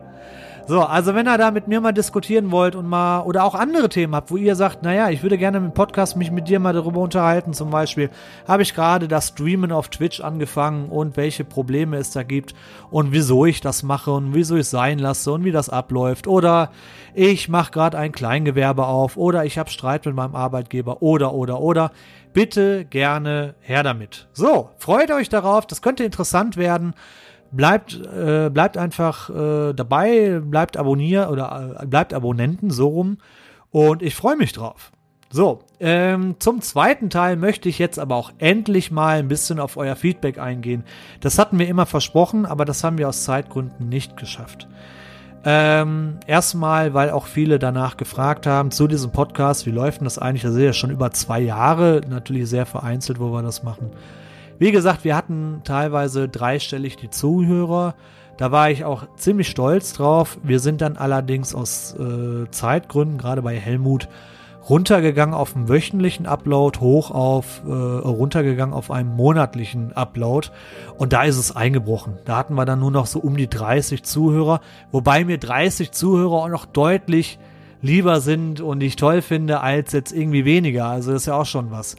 So, 0.71 0.83
also 0.83 1.17
wenn 1.17 1.27
ihr 1.27 1.37
da 1.37 1.51
mit 1.51 1.67
mir 1.67 1.81
mal 1.81 1.91
diskutieren 1.91 2.53
wollt 2.53 2.77
und 2.77 2.87
mal 2.87 3.23
oder 3.23 3.43
auch 3.43 3.57
andere 3.57 3.89
Themen 3.89 4.15
habt, 4.15 4.31
wo 4.31 4.37
ihr 4.37 4.55
sagt, 4.55 4.85
naja, 4.85 5.11
ich 5.11 5.21
würde 5.25 5.37
gerne 5.37 5.57
im 5.57 5.75
Podcast 5.75 6.17
mich 6.17 6.31
mit 6.31 6.47
dir 6.47 6.61
mal 6.61 6.73
darüber 6.73 7.01
unterhalten, 7.01 7.53
zum 7.55 7.71
Beispiel 7.71 8.09
habe 8.47 8.63
ich 8.63 8.73
gerade 8.73 9.09
das 9.09 9.31
Streamen 9.31 9.73
auf 9.73 9.89
Twitch 9.89 10.21
angefangen 10.21 10.89
und 10.89 11.17
welche 11.17 11.43
Probleme 11.43 11.97
es 11.97 12.13
da 12.13 12.23
gibt 12.23 12.55
und 12.93 13.11
wieso 13.11 13.47
ich 13.47 13.61
das 13.61 13.83
mache 13.83 14.13
und 14.13 14.33
wieso 14.33 14.55
ich 14.55 14.61
es 14.61 14.71
sein 14.71 15.01
lasse 15.01 15.33
und 15.33 15.43
wie 15.43 15.51
das 15.51 15.71
abläuft 15.71 16.29
oder 16.29 16.71
ich 17.15 17.49
mache 17.49 17.73
gerade 17.73 17.99
ein 17.99 18.13
Kleingewerbe 18.13 18.87
auf 18.87 19.17
oder 19.17 19.45
ich 19.45 19.59
habe 19.59 19.71
Streit 19.71 20.07
mit 20.07 20.15
meinem 20.15 20.37
Arbeitgeber 20.37 21.03
oder 21.03 21.35
oder 21.35 21.61
oder 21.61 21.91
bitte 22.33 22.85
gerne 22.85 23.57
her 23.59 23.83
damit. 23.83 24.29
So, 24.33 24.71
freut 24.79 25.11
euch 25.11 25.29
darauf, 25.29 25.67
das 25.67 25.83
könnte 25.83 26.05
interessant 26.05 26.57
werden. 26.57 26.95
Bleibt, 27.53 28.01
äh, 28.07 28.49
bleibt 28.49 28.77
einfach 28.77 29.31
äh, 29.31 29.73
dabei, 29.73 30.41
bleibt 30.41 30.77
Abonnier 30.77 31.31
oder 31.31 31.79
äh, 31.81 31.87
bleibt 31.87 32.15
Abonnenten, 32.15 32.71
so 32.71 32.89
rum. 32.89 33.19
Und 33.71 34.03
ich 34.03 34.15
freue 34.15 34.37
mich 34.37 34.53
drauf. 34.53 34.93
So, 35.33 35.61
ähm, 35.79 36.37
zum 36.41 36.61
zweiten 36.61 37.09
Teil 37.09 37.37
möchte 37.37 37.69
ich 37.69 37.79
jetzt 37.79 38.01
aber 38.01 38.17
auch 38.17 38.33
endlich 38.39 38.91
mal 38.91 39.19
ein 39.19 39.29
bisschen 39.29 39.61
auf 39.61 39.77
euer 39.77 39.95
Feedback 39.95 40.39
eingehen. 40.39 40.83
Das 41.21 41.39
hatten 41.39 41.59
wir 41.59 41.69
immer 41.69 41.87
versprochen, 41.87 42.47
aber 42.47 42.65
das 42.65 42.83
haben 42.83 42.99
wir 42.99 43.09
aus 43.09 43.23
Zeitgründen 43.23 43.89
nicht 43.89 44.17
geschafft. 44.17 44.67
Ähm, 45.45 46.19
erstmal, 46.27 46.95
weil 46.95 47.11
auch 47.11 47.27
viele 47.27 47.61
danach 47.61 47.97
gefragt 47.97 48.47
haben 48.47 48.73
zu 48.73 48.89
diesem 48.89 49.13
Podcast, 49.13 49.67
wie 49.67 49.71
läuft 49.71 50.01
denn 50.01 50.05
das 50.05 50.19
eigentlich? 50.19 50.43
Das 50.43 50.55
ist 50.55 50.63
ja 50.63 50.73
schon 50.73 50.91
über 50.91 51.13
zwei 51.13 51.41
Jahre, 51.41 52.01
natürlich 52.09 52.49
sehr 52.49 52.67
vereinzelt, 52.67 53.21
wo 53.21 53.33
wir 53.33 53.43
das 53.43 53.63
machen. 53.63 53.93
Wie 54.61 54.73
gesagt, 54.73 55.05
wir 55.05 55.17
hatten 55.17 55.63
teilweise 55.65 56.29
dreistellig 56.29 56.97
die 56.97 57.09
Zuhörer. 57.09 57.95
Da 58.37 58.53
war 58.53 58.71
ich 58.71 58.85
auch 58.85 59.07
ziemlich 59.17 59.49
stolz 59.49 59.95
drauf. 59.95 60.37
Wir 60.43 60.61
sind 60.61 60.83
dann 60.83 60.99
allerdings 60.99 61.55
aus 61.55 61.97
äh, 61.99 62.45
Zeitgründen, 62.51 63.17
gerade 63.17 63.41
bei 63.41 63.57
Helmut, 63.57 64.11
runtergegangen 64.69 65.35
auf 65.35 65.57
einen 65.57 65.71
wöchentlichen 65.71 66.27
Upload, 66.27 66.79
hoch 66.81 67.11
auf, 67.11 67.63
äh, 67.67 67.71
runtergegangen 67.71 68.75
auf 68.75 68.91
einen 68.91 69.17
monatlichen 69.17 69.95
Upload. 69.95 70.49
Und 70.99 71.15
da 71.15 71.23
ist 71.23 71.39
es 71.39 71.57
eingebrochen. 71.57 72.19
Da 72.27 72.37
hatten 72.37 72.55
wir 72.55 72.67
dann 72.67 72.81
nur 72.81 72.91
noch 72.91 73.07
so 73.07 73.19
um 73.19 73.39
die 73.39 73.49
30 73.49 74.03
Zuhörer, 74.03 74.61
wobei 74.93 75.25
mir 75.25 75.39
30 75.39 75.91
Zuhörer 75.91 76.35
auch 76.35 76.49
noch 76.49 76.67
deutlich 76.67 77.39
lieber 77.81 78.21
sind 78.21 78.61
und 78.61 78.83
ich 78.83 78.97
toll 78.97 79.23
finde, 79.23 79.63
als 79.63 79.93
jetzt 79.93 80.13
irgendwie 80.13 80.45
weniger. 80.45 80.85
Also 80.85 81.13
das 81.13 81.23
ist 81.23 81.27
ja 81.29 81.37
auch 81.37 81.47
schon 81.47 81.71
was 81.71 81.97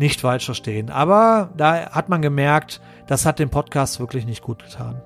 nicht 0.00 0.22
falsch 0.22 0.46
verstehen. 0.46 0.90
Aber 0.90 1.50
da 1.56 1.90
hat 1.90 2.08
man 2.08 2.22
gemerkt, 2.22 2.80
das 3.06 3.26
hat 3.26 3.38
dem 3.38 3.50
Podcast 3.50 4.00
wirklich 4.00 4.26
nicht 4.26 4.42
gut 4.42 4.64
getan. 4.64 5.00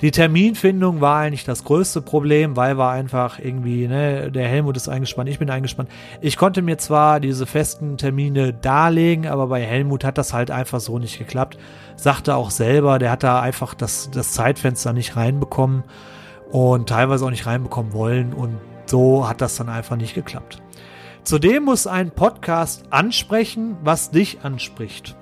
Die 0.00 0.12
Terminfindung 0.12 1.00
war 1.00 1.18
eigentlich 1.18 1.44
das 1.44 1.64
größte 1.64 2.02
Problem, 2.02 2.54
weil 2.54 2.76
war 2.76 2.92
einfach 2.92 3.40
irgendwie, 3.40 3.88
ne, 3.88 4.30
der 4.30 4.46
Helmut 4.46 4.76
ist 4.76 4.88
eingespannt, 4.88 5.28
ich 5.28 5.40
bin 5.40 5.50
eingespannt. 5.50 5.88
Ich 6.20 6.36
konnte 6.36 6.62
mir 6.62 6.78
zwar 6.78 7.18
diese 7.18 7.46
festen 7.46 7.96
Termine 7.96 8.52
darlegen, 8.52 9.26
aber 9.26 9.48
bei 9.48 9.60
Helmut 9.60 10.04
hat 10.04 10.16
das 10.16 10.32
halt 10.32 10.52
einfach 10.52 10.78
so 10.78 11.00
nicht 11.00 11.18
geklappt. 11.18 11.58
Sagte 11.96 12.36
auch 12.36 12.52
selber, 12.52 13.00
der 13.00 13.10
hat 13.10 13.24
da 13.24 13.40
einfach 13.40 13.74
das, 13.74 14.08
das 14.12 14.34
Zeitfenster 14.34 14.92
nicht 14.92 15.16
reinbekommen 15.16 15.82
und 16.52 16.88
teilweise 16.88 17.24
auch 17.24 17.30
nicht 17.30 17.46
reinbekommen 17.46 17.92
wollen 17.92 18.34
und 18.34 18.58
so 18.86 19.28
hat 19.28 19.40
das 19.40 19.56
dann 19.56 19.68
einfach 19.68 19.96
nicht 19.96 20.14
geklappt. 20.14 20.62
Zudem 21.28 21.64
muss 21.64 21.86
ein 21.86 22.10
Podcast 22.10 22.84
ansprechen, 22.88 23.76
was 23.84 24.10
dich 24.10 24.38
anspricht. 24.44 25.14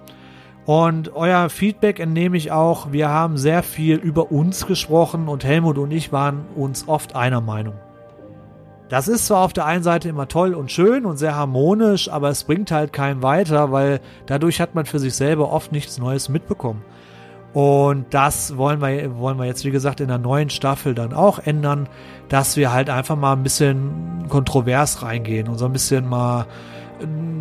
Und 0.65 1.17
euer 1.17 1.49
Feedback 1.49 1.99
entnehme 1.99 2.37
ich 2.37 2.53
auch. 2.53 2.93
Wir 2.93 3.09
haben 3.09 3.37
sehr 3.37 3.65
viel 3.65 3.97
über 3.97 4.31
uns 4.31 4.69
gesprochen 4.69 5.27
und 5.27 5.45
Helmut 5.45 5.79
und 5.79 5.91
ich 5.91 6.13
waren 6.13 6.45
uns 6.55 6.87
oft 6.87 7.17
einer 7.17 7.41
Meinung. 7.41 7.75
Das 8.89 9.09
ist 9.09 9.27
zwar 9.27 9.43
auf 9.43 9.53
der 9.53 9.65
einen 9.67 9.83
Seite 9.83 10.09
immer 10.09 10.29
toll 10.29 10.55
und 10.55 10.71
schön 10.71 11.07
und 11.07 11.17
sehr 11.17 11.35
harmonisch, 11.35 12.09
aber 12.09 12.29
es 12.29 12.45
bringt 12.45 12.71
halt 12.71 12.93
keinen 12.93 13.25
weiter, 13.25 13.73
weil 13.73 13.99
dadurch 14.27 14.61
hat 14.61 14.77
man 14.77 14.87
für 14.87 15.01
sich 15.01 15.15
selber 15.15 15.53
oft 15.53 15.73
nichts 15.73 15.99
Neues 15.99 16.29
mitbekommen. 16.29 16.85
Und 17.57 18.13
das 18.13 18.59
wollen 18.59 18.83
wir, 18.83 19.17
wollen 19.17 19.39
wir 19.39 19.47
jetzt, 19.47 19.65
wie 19.65 19.71
gesagt, 19.71 20.03
in 20.03 20.09
der 20.09 20.19
neuen 20.19 20.51
Staffel 20.51 20.95
dann 20.95 21.15
auch 21.15 21.39
ändern, 21.39 21.89
dass 22.29 22.59
wir 22.59 22.71
halt 22.71 22.91
einfach 22.91 23.17
mal 23.17 23.33
ein 23.33 23.43
bisschen 23.43 24.27
kontrovers 24.29 25.01
reingehen 25.01 25.49
und 25.49 25.57
so 25.57 25.65
ein 25.65 25.73
bisschen 25.73 26.07
mal 26.07 26.45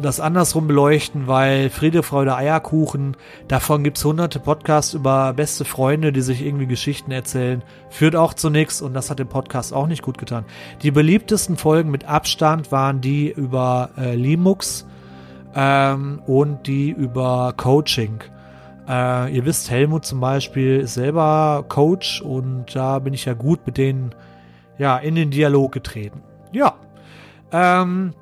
das 0.01 0.21
andersrum 0.21 0.67
beleuchten, 0.67 1.27
weil 1.27 1.69
Friede, 1.69 2.01
Freude, 2.01 2.33
Eierkuchen, 2.33 3.17
davon 3.49 3.83
gibt 3.83 3.97
es 3.97 4.05
hunderte 4.05 4.39
Podcasts 4.39 4.93
über 4.93 5.33
beste 5.33 5.65
Freunde, 5.65 6.13
die 6.13 6.21
sich 6.21 6.45
irgendwie 6.45 6.67
Geschichten 6.67 7.11
erzählen, 7.11 7.61
führt 7.89 8.15
auch 8.15 8.33
zu 8.33 8.49
nichts 8.49 8.81
und 8.81 8.93
das 8.93 9.09
hat 9.09 9.19
dem 9.19 9.27
Podcast 9.27 9.73
auch 9.73 9.87
nicht 9.87 10.01
gut 10.01 10.17
getan. 10.17 10.45
Die 10.81 10.91
beliebtesten 10.91 11.57
Folgen 11.57 11.91
mit 11.91 12.05
Abstand 12.05 12.71
waren 12.71 13.01
die 13.01 13.31
über 13.31 13.89
äh, 13.97 14.15
Linux 14.15 14.87
ähm, 15.53 16.21
und 16.25 16.67
die 16.67 16.91
über 16.91 17.53
Coaching. 17.57 18.21
Äh, 18.87 19.35
ihr 19.35 19.45
wisst, 19.45 19.71
Helmut 19.71 20.05
zum 20.05 20.19
Beispiel 20.19 20.79
ist 20.81 20.93
selber 20.93 21.65
Coach 21.67 22.21
und 22.21 22.75
da 22.75 22.99
bin 22.99 23.13
ich 23.13 23.25
ja 23.25 23.33
gut 23.33 23.65
mit 23.65 23.77
denen 23.77 24.13
ja, 24.77 24.97
in 24.97 25.15
den 25.15 25.31
Dialog 25.31 25.71
getreten. 25.71 26.21
Ja. 26.51 26.75
Ähm, 27.51 28.13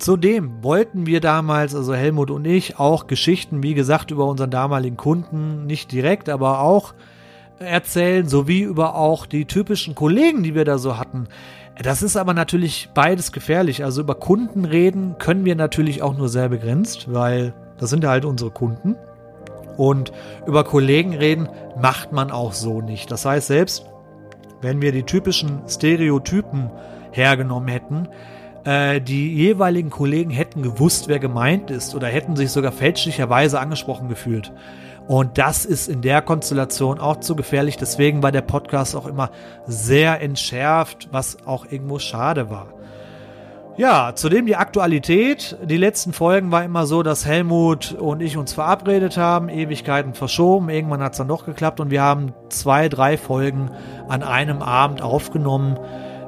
Zudem 0.00 0.62
wollten 0.62 1.04
wir 1.04 1.20
damals, 1.20 1.74
also 1.74 1.94
Helmut 1.94 2.30
und 2.30 2.46
ich, 2.46 2.78
auch 2.78 3.06
Geschichten, 3.06 3.62
wie 3.62 3.74
gesagt, 3.74 4.10
über 4.10 4.24
unseren 4.24 4.50
damaligen 4.50 4.96
Kunden, 4.96 5.66
nicht 5.66 5.92
direkt, 5.92 6.30
aber 6.30 6.60
auch 6.60 6.94
erzählen, 7.58 8.26
sowie 8.26 8.62
über 8.62 8.94
auch 8.94 9.26
die 9.26 9.44
typischen 9.44 9.94
Kollegen, 9.94 10.42
die 10.42 10.54
wir 10.54 10.64
da 10.64 10.78
so 10.78 10.96
hatten. 10.96 11.28
Das 11.82 12.02
ist 12.02 12.16
aber 12.16 12.32
natürlich 12.32 12.88
beides 12.94 13.30
gefährlich. 13.30 13.84
Also 13.84 14.00
über 14.00 14.14
Kunden 14.14 14.64
reden 14.64 15.16
können 15.18 15.44
wir 15.44 15.54
natürlich 15.54 16.00
auch 16.00 16.16
nur 16.16 16.30
sehr 16.30 16.48
begrenzt, 16.48 17.12
weil 17.12 17.52
das 17.76 17.90
sind 17.90 18.02
ja 18.02 18.08
halt 18.08 18.24
unsere 18.24 18.50
Kunden. 18.50 18.96
Und 19.80 20.12
über 20.46 20.62
Kollegen 20.62 21.14
reden 21.14 21.48
macht 21.80 22.12
man 22.12 22.30
auch 22.30 22.52
so 22.52 22.82
nicht. 22.82 23.10
Das 23.10 23.24
heißt, 23.24 23.46
selbst 23.46 23.86
wenn 24.60 24.82
wir 24.82 24.92
die 24.92 25.04
typischen 25.04 25.62
Stereotypen 25.66 26.70
hergenommen 27.12 27.70
hätten, 27.70 28.06
äh, 28.64 29.00
die 29.00 29.34
jeweiligen 29.34 29.88
Kollegen 29.88 30.28
hätten 30.28 30.60
gewusst, 30.60 31.08
wer 31.08 31.18
gemeint 31.18 31.70
ist 31.70 31.94
oder 31.94 32.08
hätten 32.08 32.36
sich 32.36 32.50
sogar 32.50 32.72
fälschlicherweise 32.72 33.58
angesprochen 33.58 34.10
gefühlt. 34.10 34.52
Und 35.08 35.38
das 35.38 35.64
ist 35.64 35.88
in 35.88 36.02
der 36.02 36.20
Konstellation 36.20 37.00
auch 37.00 37.20
zu 37.20 37.34
gefährlich. 37.34 37.78
Deswegen 37.78 38.22
war 38.22 38.32
der 38.32 38.42
Podcast 38.42 38.94
auch 38.94 39.06
immer 39.06 39.30
sehr 39.66 40.20
entschärft, 40.20 41.08
was 41.10 41.38
auch 41.46 41.64
irgendwo 41.64 41.98
schade 41.98 42.50
war. 42.50 42.74
Ja, 43.80 44.14
zudem 44.14 44.44
die 44.44 44.56
Aktualität. 44.56 45.56
Die 45.64 45.78
letzten 45.78 46.12
Folgen 46.12 46.52
war 46.52 46.62
immer 46.62 46.84
so, 46.84 47.02
dass 47.02 47.24
Helmut 47.24 47.92
und 47.92 48.20
ich 48.20 48.36
uns 48.36 48.52
verabredet 48.52 49.16
haben, 49.16 49.48
Ewigkeiten 49.48 50.12
verschoben. 50.12 50.68
Irgendwann 50.68 51.02
hat 51.02 51.12
es 51.12 51.18
dann 51.18 51.28
doch 51.28 51.46
geklappt 51.46 51.80
und 51.80 51.90
wir 51.90 52.02
haben 52.02 52.34
zwei, 52.50 52.90
drei 52.90 53.16
Folgen 53.16 53.70
an 54.06 54.22
einem 54.22 54.60
Abend 54.60 55.00
aufgenommen 55.00 55.78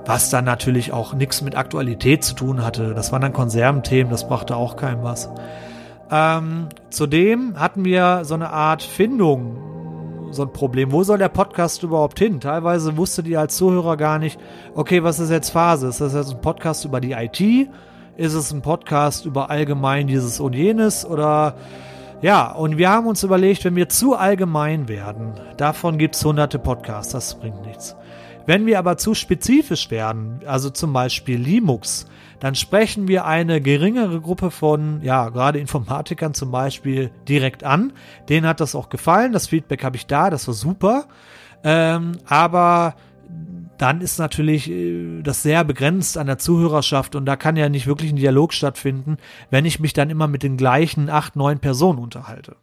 was 0.06 0.30
dann 0.30 0.46
natürlich 0.46 0.92
auch 0.92 1.12
nichts 1.14 1.42
mit 1.42 1.54
Aktualität 1.54 2.24
zu 2.24 2.34
tun 2.34 2.64
hatte. 2.64 2.92
Das 2.92 3.12
waren 3.12 3.22
dann 3.22 3.32
Konserventhemen, 3.32 4.10
das 4.10 4.26
brachte 4.26 4.56
auch 4.56 4.74
keinem 4.74 5.04
was. 5.04 5.30
Ähm, 6.10 6.70
zudem 6.90 7.60
hatten 7.60 7.84
wir 7.84 8.24
so 8.24 8.34
eine 8.34 8.50
Art 8.50 8.82
Findung, 8.82 9.71
so 10.32 10.42
ein 10.42 10.52
Problem. 10.52 10.92
Wo 10.92 11.02
soll 11.02 11.18
der 11.18 11.28
Podcast 11.28 11.82
überhaupt 11.82 12.18
hin? 12.18 12.40
Teilweise 12.40 12.96
wusstet 12.96 13.26
ihr 13.26 13.40
als 13.40 13.56
Zuhörer 13.56 13.96
gar 13.96 14.18
nicht, 14.18 14.38
okay, 14.74 15.02
was 15.02 15.20
ist 15.20 15.30
jetzt 15.30 15.50
Phase? 15.50 15.88
Ist 15.88 16.00
das 16.00 16.14
jetzt 16.14 16.32
ein 16.32 16.40
Podcast 16.40 16.84
über 16.84 17.00
die 17.00 17.12
IT? 17.12 17.68
Ist 18.16 18.34
es 18.34 18.52
ein 18.52 18.62
Podcast 18.62 19.26
über 19.26 19.50
allgemein 19.50 20.06
dieses 20.06 20.40
und 20.40 20.54
jenes? 20.54 21.06
Oder 21.06 21.56
ja, 22.20 22.52
und 22.52 22.78
wir 22.78 22.90
haben 22.90 23.06
uns 23.06 23.22
überlegt, 23.22 23.64
wenn 23.64 23.76
wir 23.76 23.88
zu 23.88 24.14
allgemein 24.14 24.88
werden, 24.88 25.32
davon 25.56 25.98
gibt 25.98 26.14
es 26.14 26.24
hunderte 26.24 26.58
Podcasts, 26.58 27.12
das 27.12 27.34
bringt 27.34 27.66
nichts. 27.66 27.96
Wenn 28.46 28.66
wir 28.66 28.78
aber 28.78 28.96
zu 28.96 29.14
spezifisch 29.14 29.90
werden, 29.90 30.40
also 30.46 30.70
zum 30.70 30.92
Beispiel 30.92 31.38
Linux, 31.38 32.06
dann 32.42 32.56
sprechen 32.56 33.06
wir 33.06 33.24
eine 33.24 33.60
geringere 33.60 34.20
Gruppe 34.20 34.50
von, 34.50 35.00
ja, 35.00 35.28
gerade 35.28 35.60
Informatikern 35.60 36.34
zum 36.34 36.50
Beispiel 36.50 37.12
direkt 37.28 37.62
an. 37.62 37.92
Denen 38.28 38.48
hat 38.48 38.58
das 38.58 38.74
auch 38.74 38.88
gefallen. 38.88 39.32
Das 39.32 39.46
Feedback 39.46 39.84
habe 39.84 39.94
ich 39.94 40.08
da, 40.08 40.28
das 40.28 40.48
war 40.48 40.54
super. 40.54 41.04
Ähm, 41.62 42.18
aber 42.26 42.96
dann 43.78 44.00
ist 44.00 44.18
natürlich 44.18 44.68
äh, 44.68 45.22
das 45.22 45.44
sehr 45.44 45.62
begrenzt 45.62 46.18
an 46.18 46.26
der 46.26 46.38
Zuhörerschaft 46.38 47.14
und 47.14 47.26
da 47.26 47.36
kann 47.36 47.54
ja 47.54 47.68
nicht 47.68 47.86
wirklich 47.86 48.10
ein 48.10 48.16
Dialog 48.16 48.52
stattfinden, 48.54 49.18
wenn 49.50 49.64
ich 49.64 49.78
mich 49.78 49.92
dann 49.92 50.10
immer 50.10 50.26
mit 50.26 50.42
den 50.42 50.56
gleichen 50.56 51.10
acht, 51.10 51.36
neun 51.36 51.60
Personen 51.60 52.00
unterhalte. 52.00 52.56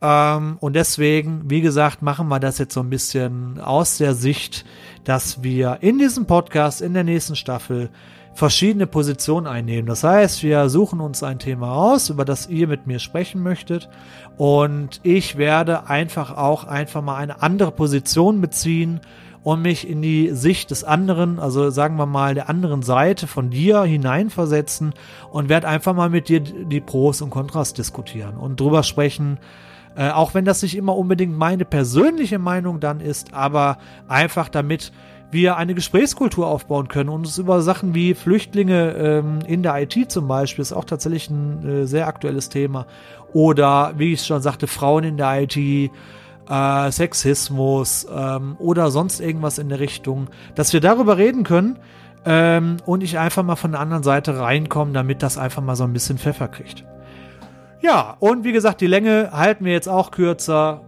Ähm, 0.00 0.56
und 0.58 0.74
deswegen, 0.74 1.48
wie 1.48 1.60
gesagt, 1.60 2.02
machen 2.02 2.26
wir 2.26 2.40
das 2.40 2.58
jetzt 2.58 2.74
so 2.74 2.80
ein 2.80 2.90
bisschen 2.90 3.60
aus 3.60 3.98
der 3.98 4.14
Sicht, 4.14 4.64
dass 5.04 5.44
wir 5.44 5.78
in 5.82 5.98
diesem 5.98 6.26
Podcast, 6.26 6.82
in 6.82 6.94
der 6.94 7.04
nächsten 7.04 7.36
Staffel, 7.36 7.90
verschiedene 8.34 8.86
Positionen 8.86 9.46
einnehmen. 9.46 9.86
Das 9.86 10.04
heißt, 10.04 10.42
wir 10.42 10.68
suchen 10.68 11.00
uns 11.00 11.22
ein 11.22 11.38
Thema 11.38 11.74
aus, 11.74 12.08
über 12.08 12.24
das 12.24 12.48
ihr 12.48 12.66
mit 12.66 12.86
mir 12.86 12.98
sprechen 12.98 13.42
möchtet. 13.42 13.88
Und 14.36 15.00
ich 15.02 15.36
werde 15.36 15.88
einfach 15.88 16.36
auch 16.36 16.64
einfach 16.64 17.02
mal 17.02 17.16
eine 17.16 17.42
andere 17.42 17.72
Position 17.72 18.40
beziehen 18.40 19.00
und 19.42 19.60
mich 19.60 19.88
in 19.88 20.02
die 20.02 20.30
Sicht 20.30 20.70
des 20.70 20.84
anderen, 20.84 21.38
also 21.38 21.70
sagen 21.70 21.96
wir 21.96 22.06
mal 22.06 22.34
der 22.34 22.48
anderen 22.48 22.82
Seite 22.82 23.26
von 23.26 23.50
dir 23.50 23.82
hineinversetzen 23.82 24.94
und 25.30 25.48
werde 25.48 25.68
einfach 25.68 25.94
mal 25.94 26.10
mit 26.10 26.28
dir 26.28 26.40
die 26.40 26.80
Pros 26.80 27.22
und 27.22 27.30
Kontras 27.30 27.74
diskutieren 27.74 28.36
und 28.36 28.60
drüber 28.60 28.82
sprechen, 28.84 29.38
äh, 29.96 30.10
auch 30.10 30.34
wenn 30.34 30.44
das 30.44 30.62
nicht 30.62 30.76
immer 30.76 30.96
unbedingt 30.96 31.36
meine 31.36 31.64
persönliche 31.64 32.38
Meinung 32.38 32.80
dann 32.80 33.00
ist, 33.00 33.34
aber 33.34 33.78
einfach 34.08 34.48
damit 34.48 34.92
wir 35.32 35.56
eine 35.56 35.74
Gesprächskultur 35.74 36.46
aufbauen 36.46 36.88
können 36.88 37.08
und 37.08 37.20
uns 37.20 37.38
über 37.38 37.62
Sachen 37.62 37.94
wie 37.94 38.14
Flüchtlinge 38.14 38.92
ähm, 38.92 39.38
in 39.46 39.62
der 39.62 39.80
IT 39.82 40.12
zum 40.12 40.28
Beispiel 40.28 40.62
ist 40.62 40.72
auch 40.72 40.84
tatsächlich 40.84 41.30
ein 41.30 41.66
äh, 41.66 41.86
sehr 41.86 42.06
aktuelles 42.06 42.48
Thema. 42.48 42.86
Oder 43.32 43.94
wie 43.96 44.12
ich 44.12 44.24
schon 44.24 44.42
sagte, 44.42 44.66
Frauen 44.66 45.04
in 45.04 45.16
der 45.16 45.42
IT, 45.42 45.56
äh, 45.56 46.90
Sexismus 46.90 48.06
ähm, 48.14 48.56
oder 48.58 48.90
sonst 48.90 49.20
irgendwas 49.20 49.58
in 49.58 49.68
der 49.68 49.80
Richtung, 49.80 50.28
dass 50.54 50.72
wir 50.72 50.80
darüber 50.80 51.16
reden 51.16 51.44
können 51.44 51.78
ähm, 52.26 52.76
und 52.84 53.02
ich 53.02 53.18
einfach 53.18 53.42
mal 53.42 53.56
von 53.56 53.72
der 53.72 53.80
anderen 53.80 54.02
Seite 54.02 54.38
reinkomme, 54.38 54.92
damit 54.92 55.22
das 55.22 55.38
einfach 55.38 55.62
mal 55.62 55.76
so 55.76 55.84
ein 55.84 55.92
bisschen 55.92 56.18
Pfeffer 56.18 56.48
kriegt. 56.48 56.84
Ja, 57.80 58.16
und 58.20 58.44
wie 58.44 58.52
gesagt, 58.52 58.80
die 58.80 58.86
Länge 58.86 59.30
halten 59.32 59.64
wir 59.64 59.72
jetzt 59.72 59.88
auch 59.88 60.10
kürzer. 60.12 60.82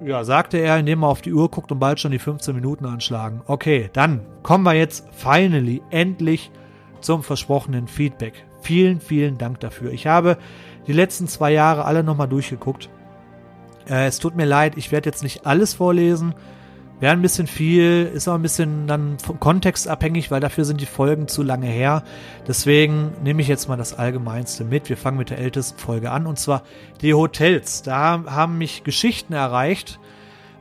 Ja, 0.00 0.22
sagte 0.22 0.58
er, 0.58 0.78
indem 0.78 1.02
er 1.02 1.08
auf 1.08 1.22
die 1.22 1.32
Uhr 1.32 1.50
guckt 1.50 1.72
und 1.72 1.80
bald 1.80 1.98
schon 1.98 2.12
die 2.12 2.20
15 2.20 2.54
Minuten 2.54 2.86
anschlagen. 2.86 3.42
Okay, 3.46 3.90
dann 3.92 4.20
kommen 4.42 4.64
wir 4.64 4.74
jetzt 4.74 5.04
finally, 5.10 5.82
endlich 5.90 6.52
zum 7.00 7.24
versprochenen 7.24 7.88
Feedback. 7.88 8.44
Vielen, 8.60 9.00
vielen 9.00 9.38
Dank 9.38 9.60
dafür. 9.60 9.92
Ich 9.92 10.06
habe 10.06 10.38
die 10.86 10.92
letzten 10.92 11.26
zwei 11.26 11.52
Jahre 11.52 11.84
alle 11.84 12.04
nochmal 12.04 12.28
durchgeguckt. 12.28 12.88
Äh, 13.88 14.06
es 14.06 14.20
tut 14.20 14.36
mir 14.36 14.44
leid, 14.44 14.76
ich 14.76 14.92
werde 14.92 15.08
jetzt 15.08 15.22
nicht 15.22 15.46
alles 15.46 15.74
vorlesen. 15.74 16.34
Wäre 17.00 17.12
ein 17.12 17.22
bisschen 17.22 17.46
viel, 17.46 18.10
ist 18.12 18.26
auch 18.26 18.34
ein 18.34 18.42
bisschen 18.42 18.88
dann 18.88 19.18
vom 19.20 19.38
Kontext 19.38 19.86
abhängig, 19.86 20.32
weil 20.32 20.40
dafür 20.40 20.64
sind 20.64 20.80
die 20.80 20.86
Folgen 20.86 21.28
zu 21.28 21.44
lange 21.44 21.68
her. 21.68 22.02
Deswegen 22.48 23.12
nehme 23.22 23.40
ich 23.40 23.46
jetzt 23.46 23.68
mal 23.68 23.76
das 23.76 23.94
Allgemeinste 23.94 24.64
mit. 24.64 24.88
Wir 24.88 24.96
fangen 24.96 25.16
mit 25.16 25.30
der 25.30 25.38
ältesten 25.38 25.78
Folge 25.78 26.10
an 26.10 26.26
und 26.26 26.40
zwar 26.40 26.62
die 27.00 27.14
Hotels. 27.14 27.82
Da 27.82 28.24
haben 28.26 28.58
mich 28.58 28.82
Geschichten 28.82 29.32
erreicht, 29.32 30.00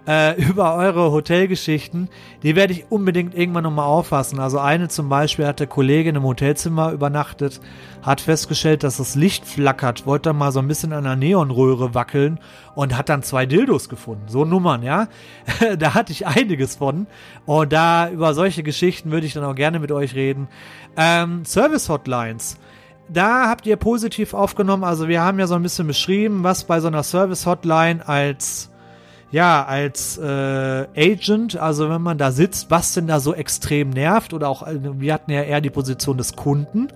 äh, 0.08 0.42
über 0.42 0.76
eure 0.76 1.12
Hotelgeschichten. 1.12 2.10
Die 2.42 2.56
werde 2.56 2.74
ich 2.74 2.86
unbedingt 2.90 3.36
irgendwann 3.36 3.64
nochmal 3.64 3.86
auffassen. 3.86 4.40
Also 4.40 4.58
eine 4.58 4.88
zum 4.88 5.10
Beispiel 5.10 5.46
hat 5.46 5.60
der 5.60 5.68
Kollege 5.68 6.10
in 6.10 6.16
einem 6.16 6.26
Hotelzimmer 6.26 6.92
übernachtet, 6.92 7.60
hat 8.02 8.22
festgestellt, 8.22 8.84
dass 8.84 8.98
das 8.98 9.16
Licht 9.16 9.46
flackert, 9.46 10.06
wollte 10.06 10.30
dann 10.30 10.38
mal 10.38 10.52
so 10.52 10.60
ein 10.60 10.68
bisschen 10.68 10.94
an 10.94 11.04
der 11.04 11.18
Neonröhre 11.18 11.94
wackeln 11.94 12.40
und 12.74 12.98
hat 12.98 13.10
dann 13.10 13.22
zwei 13.22 13.46
Dildos 13.46 13.90
gefunden. 13.90 14.24
So 14.28 14.46
Nummern, 14.46 14.82
ja. 14.82 15.10
da 15.78 15.94
hatte 15.94 16.14
ich 16.14 16.26
einiges 16.26 16.78
von. 16.78 17.08
Und 17.46 17.74
da 17.74 18.10
über 18.10 18.34
solche 18.34 18.64
Geschichten 18.64 19.12
würde 19.12 19.28
ich 19.28 19.34
dann 19.34 19.44
auch 19.44 19.56
gerne 19.56 19.80
mit 19.80 19.92
euch 19.92 20.16
reden. 20.16 20.48
Ähm, 20.96 21.44
Service 21.46 21.90
Hotlines 21.90 22.58
da 23.10 23.48
habt 23.48 23.66
ihr 23.66 23.78
positiv 23.78 24.34
aufgenommen. 24.34 24.84
Also 24.84 25.08
wir 25.08 25.22
haben 25.22 25.40
ja 25.40 25.48
so 25.48 25.56
ein 25.56 25.64
bisschen 25.64 25.88
beschrieben, 25.88 26.44
was 26.44 26.66
bei 26.66 26.82
so 26.82 26.88
einer 26.88 27.04
Service 27.04 27.46
Hotline 27.46 28.06
als 28.06 28.70
ja, 29.32 29.66
als 29.66 30.18
äh, 30.18 30.88
Agent, 30.96 31.58
also 31.58 31.90
wenn 31.90 32.02
man 32.02 32.18
da 32.18 32.32
sitzt, 32.32 32.72
was 32.72 32.94
denn 32.94 33.08
da 33.08 33.20
so 33.20 33.34
extrem 33.34 33.90
nervt 33.90 34.34
oder 34.34 34.48
auch, 34.48 34.66
äh, 34.66 34.80
wir 34.82 35.14
hatten 35.14 35.32
ja 35.32 35.42
eher 35.42 35.62
die 35.62 35.70
Position 35.70 36.18
des 36.18 36.36
Kunden. 36.36 36.88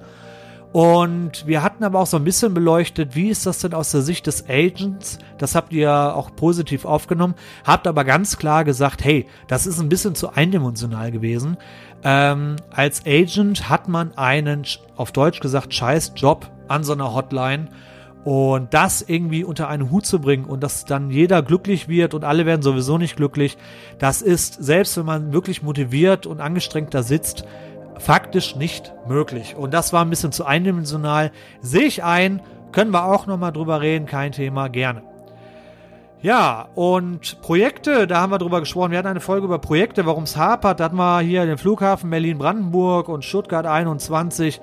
Und 0.72 1.46
wir 1.46 1.64
hatten 1.64 1.84
aber 1.84 2.00
auch 2.00 2.08
so 2.08 2.16
ein 2.16 2.24
bisschen 2.24 2.54
beleuchtet, 2.54 3.14
wie 3.14 3.28
ist 3.28 3.46
das 3.46 3.60
denn 3.60 3.74
aus 3.74 3.92
der 3.92 4.02
Sicht 4.02 4.26
des 4.26 4.48
Agents? 4.48 5.20
Das 5.38 5.54
habt 5.54 5.74
ihr 5.74 5.92
auch 5.92 6.34
positiv 6.34 6.86
aufgenommen, 6.86 7.36
habt 7.66 7.88
aber 7.88 8.06
ganz 8.06 8.38
klar 8.38 8.64
gesagt, 8.64 9.04
hey, 9.04 9.28
das 9.50 9.68
ist 9.68 9.82
ein 9.82 9.90
bisschen 9.90 10.16
zu 10.16 10.34
eindimensional 10.34 11.12
gewesen. 11.12 11.58
Ähm, 12.04 12.56
als 12.72 13.06
Agent 13.06 13.68
hat 13.68 13.90
man 13.90 14.18
einen, 14.18 14.64
auf 14.96 15.12
Deutsch 15.12 15.42
gesagt, 15.42 15.74
scheiß 15.74 16.14
Job 16.16 16.50
an 16.70 16.86
so 16.86 16.94
einer 16.94 17.14
Hotline. 17.14 17.68
Und 18.24 18.74
das 18.74 19.02
irgendwie 19.02 19.44
unter 19.44 19.68
einen 19.68 19.90
Hut 19.90 20.06
zu 20.06 20.20
bringen 20.20 20.46
und 20.46 20.62
dass 20.62 20.86
dann 20.86 21.10
jeder 21.10 21.42
glücklich 21.42 21.88
wird 21.88 22.14
und 22.14 22.24
alle 22.24 22.46
werden 22.46 22.62
sowieso 22.62 23.00
nicht 23.00 23.16
glücklich, 23.16 23.58
das 23.98 24.22
ist, 24.22 24.64
selbst 24.64 24.96
wenn 24.98 25.06
man 25.06 25.34
wirklich 25.34 25.64
motiviert 25.64 26.28
und 26.28 26.40
angestrengt 26.40 26.94
da 26.94 27.02
sitzt, 27.02 27.46
faktisch 27.98 28.56
nicht 28.56 28.94
möglich. 29.08 29.56
Und 29.56 29.74
das 29.74 29.92
war 29.92 30.06
ein 30.06 30.10
bisschen 30.10 30.32
zu 30.32 30.46
eindimensional. 30.46 31.32
Sehe 31.62 31.86
ich 31.86 32.04
ein, 32.04 32.42
können 32.72 32.92
wir 32.92 33.06
auch 33.06 33.26
nochmal 33.26 33.52
drüber 33.52 33.82
reden, 33.82 34.06
kein 34.06 34.32
Thema, 34.32 34.68
gerne. 34.68 35.02
Ja, 36.22 36.68
und 36.76 37.42
Projekte, 37.42 38.06
da 38.06 38.22
haben 38.22 38.32
wir 38.32 38.38
drüber 38.38 38.60
gesprochen. 38.60 38.92
Wir 38.92 39.00
hatten 39.00 39.08
eine 39.08 39.22
Folge 39.22 39.46
über 39.46 39.58
Projekte, 39.58 40.06
warum 40.06 40.24
es 40.24 40.38
hapert. 40.38 40.80
Da 40.80 40.84
hatten 40.84 40.96
wir 40.96 41.20
hier 41.22 41.48
den 41.48 41.58
Flughafen 41.58 42.12
Berlin-Brandenburg 42.12 43.10
und 43.10 43.26
Stuttgart 43.26 43.66
21. 43.66 44.62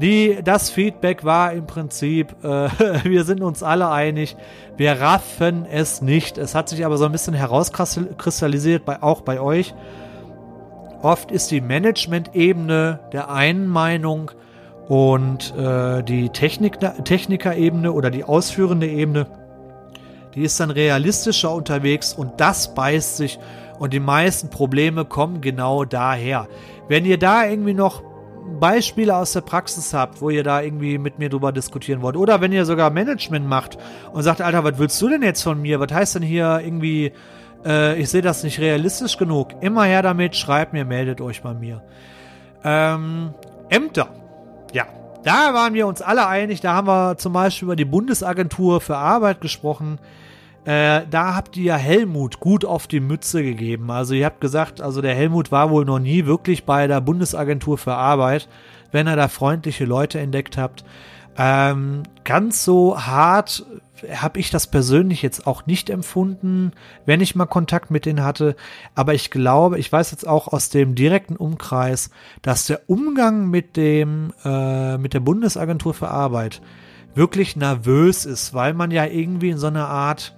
Die, 0.00 0.38
das 0.42 0.70
Feedback 0.70 1.24
war 1.24 1.52
im 1.52 1.66
Prinzip, 1.66 2.34
äh, 2.42 2.68
wir 3.04 3.24
sind 3.24 3.42
uns 3.42 3.62
alle 3.62 3.90
einig, 3.90 4.34
wir 4.78 4.92
raffen 4.98 5.66
es 5.70 6.00
nicht. 6.00 6.38
Es 6.38 6.54
hat 6.54 6.70
sich 6.70 6.86
aber 6.86 6.96
so 6.96 7.04
ein 7.04 7.12
bisschen 7.12 7.34
herauskristallisiert, 7.34 8.86
bei, 8.86 9.02
auch 9.02 9.20
bei 9.20 9.40
euch. 9.40 9.74
Oft 11.02 11.30
ist 11.30 11.50
die 11.50 11.60
Management-Ebene 11.60 13.00
der 13.12 13.30
einen 13.30 13.66
Meinung 13.66 14.30
und 14.88 15.54
äh, 15.56 16.02
die 16.02 16.30
Technik, 16.30 16.78
Techniker-Ebene 16.80 17.92
oder 17.92 18.10
die 18.10 18.24
ausführende 18.24 18.86
Ebene, 18.86 19.26
die 20.34 20.42
ist 20.42 20.58
dann 20.60 20.70
realistischer 20.70 21.52
unterwegs 21.52 22.14
und 22.14 22.40
das 22.40 22.74
beißt 22.74 23.18
sich 23.18 23.38
und 23.78 23.92
die 23.92 24.00
meisten 24.00 24.48
Probleme 24.48 25.04
kommen 25.04 25.40
genau 25.40 25.84
daher. 25.84 26.48
Wenn 26.88 27.04
ihr 27.04 27.18
da 27.18 27.44
irgendwie 27.46 27.74
noch 27.74 28.02
Beispiele 28.58 29.16
aus 29.16 29.32
der 29.32 29.40
Praxis 29.40 29.94
habt, 29.94 30.20
wo 30.20 30.30
ihr 30.30 30.44
da 30.44 30.60
irgendwie 30.60 30.98
mit 30.98 31.18
mir 31.18 31.28
drüber 31.28 31.52
diskutieren 31.52 32.02
wollt, 32.02 32.16
oder 32.16 32.40
wenn 32.40 32.52
ihr 32.52 32.64
sogar 32.64 32.90
Management 32.90 33.46
macht 33.46 33.78
und 34.12 34.22
sagt, 34.22 34.40
Alter, 34.40 34.64
was 34.64 34.78
willst 34.78 35.00
du 35.00 35.08
denn 35.08 35.22
jetzt 35.22 35.42
von 35.42 35.60
mir? 35.60 35.80
Was 35.80 35.92
heißt 35.92 36.16
denn 36.16 36.22
hier 36.22 36.60
irgendwie 36.62 37.12
äh, 37.64 38.00
ich 38.00 38.08
sehe 38.10 38.22
das 38.22 38.42
nicht 38.42 38.58
realistisch 38.58 39.16
genug. 39.16 39.48
Immer 39.60 39.84
her 39.84 40.02
damit, 40.02 40.36
schreibt 40.36 40.72
mir, 40.72 40.84
meldet 40.84 41.20
euch 41.20 41.42
bei 41.42 41.54
mir. 41.54 41.82
Ähm, 42.64 43.34
Ämter. 43.68 44.08
Ja, 44.72 44.86
da 45.24 45.54
waren 45.54 45.74
wir 45.74 45.86
uns 45.86 46.02
alle 46.02 46.26
einig. 46.26 46.60
Da 46.60 46.74
haben 46.74 46.86
wir 46.86 47.16
zum 47.18 47.32
Beispiel 47.32 47.66
über 47.66 47.76
die 47.76 47.84
Bundesagentur 47.84 48.80
für 48.80 48.96
Arbeit 48.96 49.40
gesprochen. 49.40 49.98
Äh, 50.64 51.02
da 51.10 51.34
habt 51.34 51.56
ihr 51.56 51.74
Helmut 51.74 52.40
gut 52.40 52.64
auf 52.64 52.86
die 52.86 53.00
Mütze 53.00 53.42
gegeben. 53.42 53.90
Also 53.90 54.14
ihr 54.14 54.26
habt 54.26 54.40
gesagt, 54.40 54.80
also 54.80 55.00
der 55.00 55.14
Helmut 55.14 55.50
war 55.50 55.70
wohl 55.70 55.84
noch 55.84 55.98
nie 55.98 56.26
wirklich 56.26 56.64
bei 56.64 56.86
der 56.86 57.00
Bundesagentur 57.00 57.78
für 57.78 57.94
Arbeit, 57.94 58.48
wenn 58.92 59.06
er 59.06 59.16
da 59.16 59.28
freundliche 59.28 59.86
Leute 59.86 60.20
entdeckt 60.20 60.58
habt. 60.58 60.84
Ähm, 61.38 62.02
ganz 62.24 62.64
so 62.64 63.00
hart 63.00 63.64
habe 64.14 64.38
ich 64.38 64.50
das 64.50 64.66
persönlich 64.66 65.22
jetzt 65.22 65.46
auch 65.46 65.66
nicht 65.66 65.90
empfunden, 65.90 66.72
wenn 67.06 67.20
ich 67.20 67.34
mal 67.34 67.46
Kontakt 67.46 67.90
mit 67.90 68.06
denen 68.06 68.24
hatte. 68.24 68.56
Aber 68.94 69.14
ich 69.14 69.30
glaube, 69.30 69.78
ich 69.78 69.90
weiß 69.90 70.10
jetzt 70.10 70.26
auch 70.26 70.48
aus 70.48 70.70
dem 70.70 70.94
direkten 70.94 71.36
Umkreis, 71.36 72.10
dass 72.42 72.66
der 72.66 72.82
Umgang 72.88 73.48
mit 73.48 73.76
dem, 73.76 74.32
äh, 74.44 74.98
mit 74.98 75.14
der 75.14 75.20
Bundesagentur 75.20 75.94
für 75.94 76.08
Arbeit 76.08 76.60
wirklich 77.14 77.56
nervös 77.56 78.24
ist, 78.24 78.54
weil 78.54 78.74
man 78.74 78.90
ja 78.90 79.04
irgendwie 79.04 79.50
in 79.50 79.58
so 79.58 79.66
einer 79.66 79.88
Art 79.88 80.34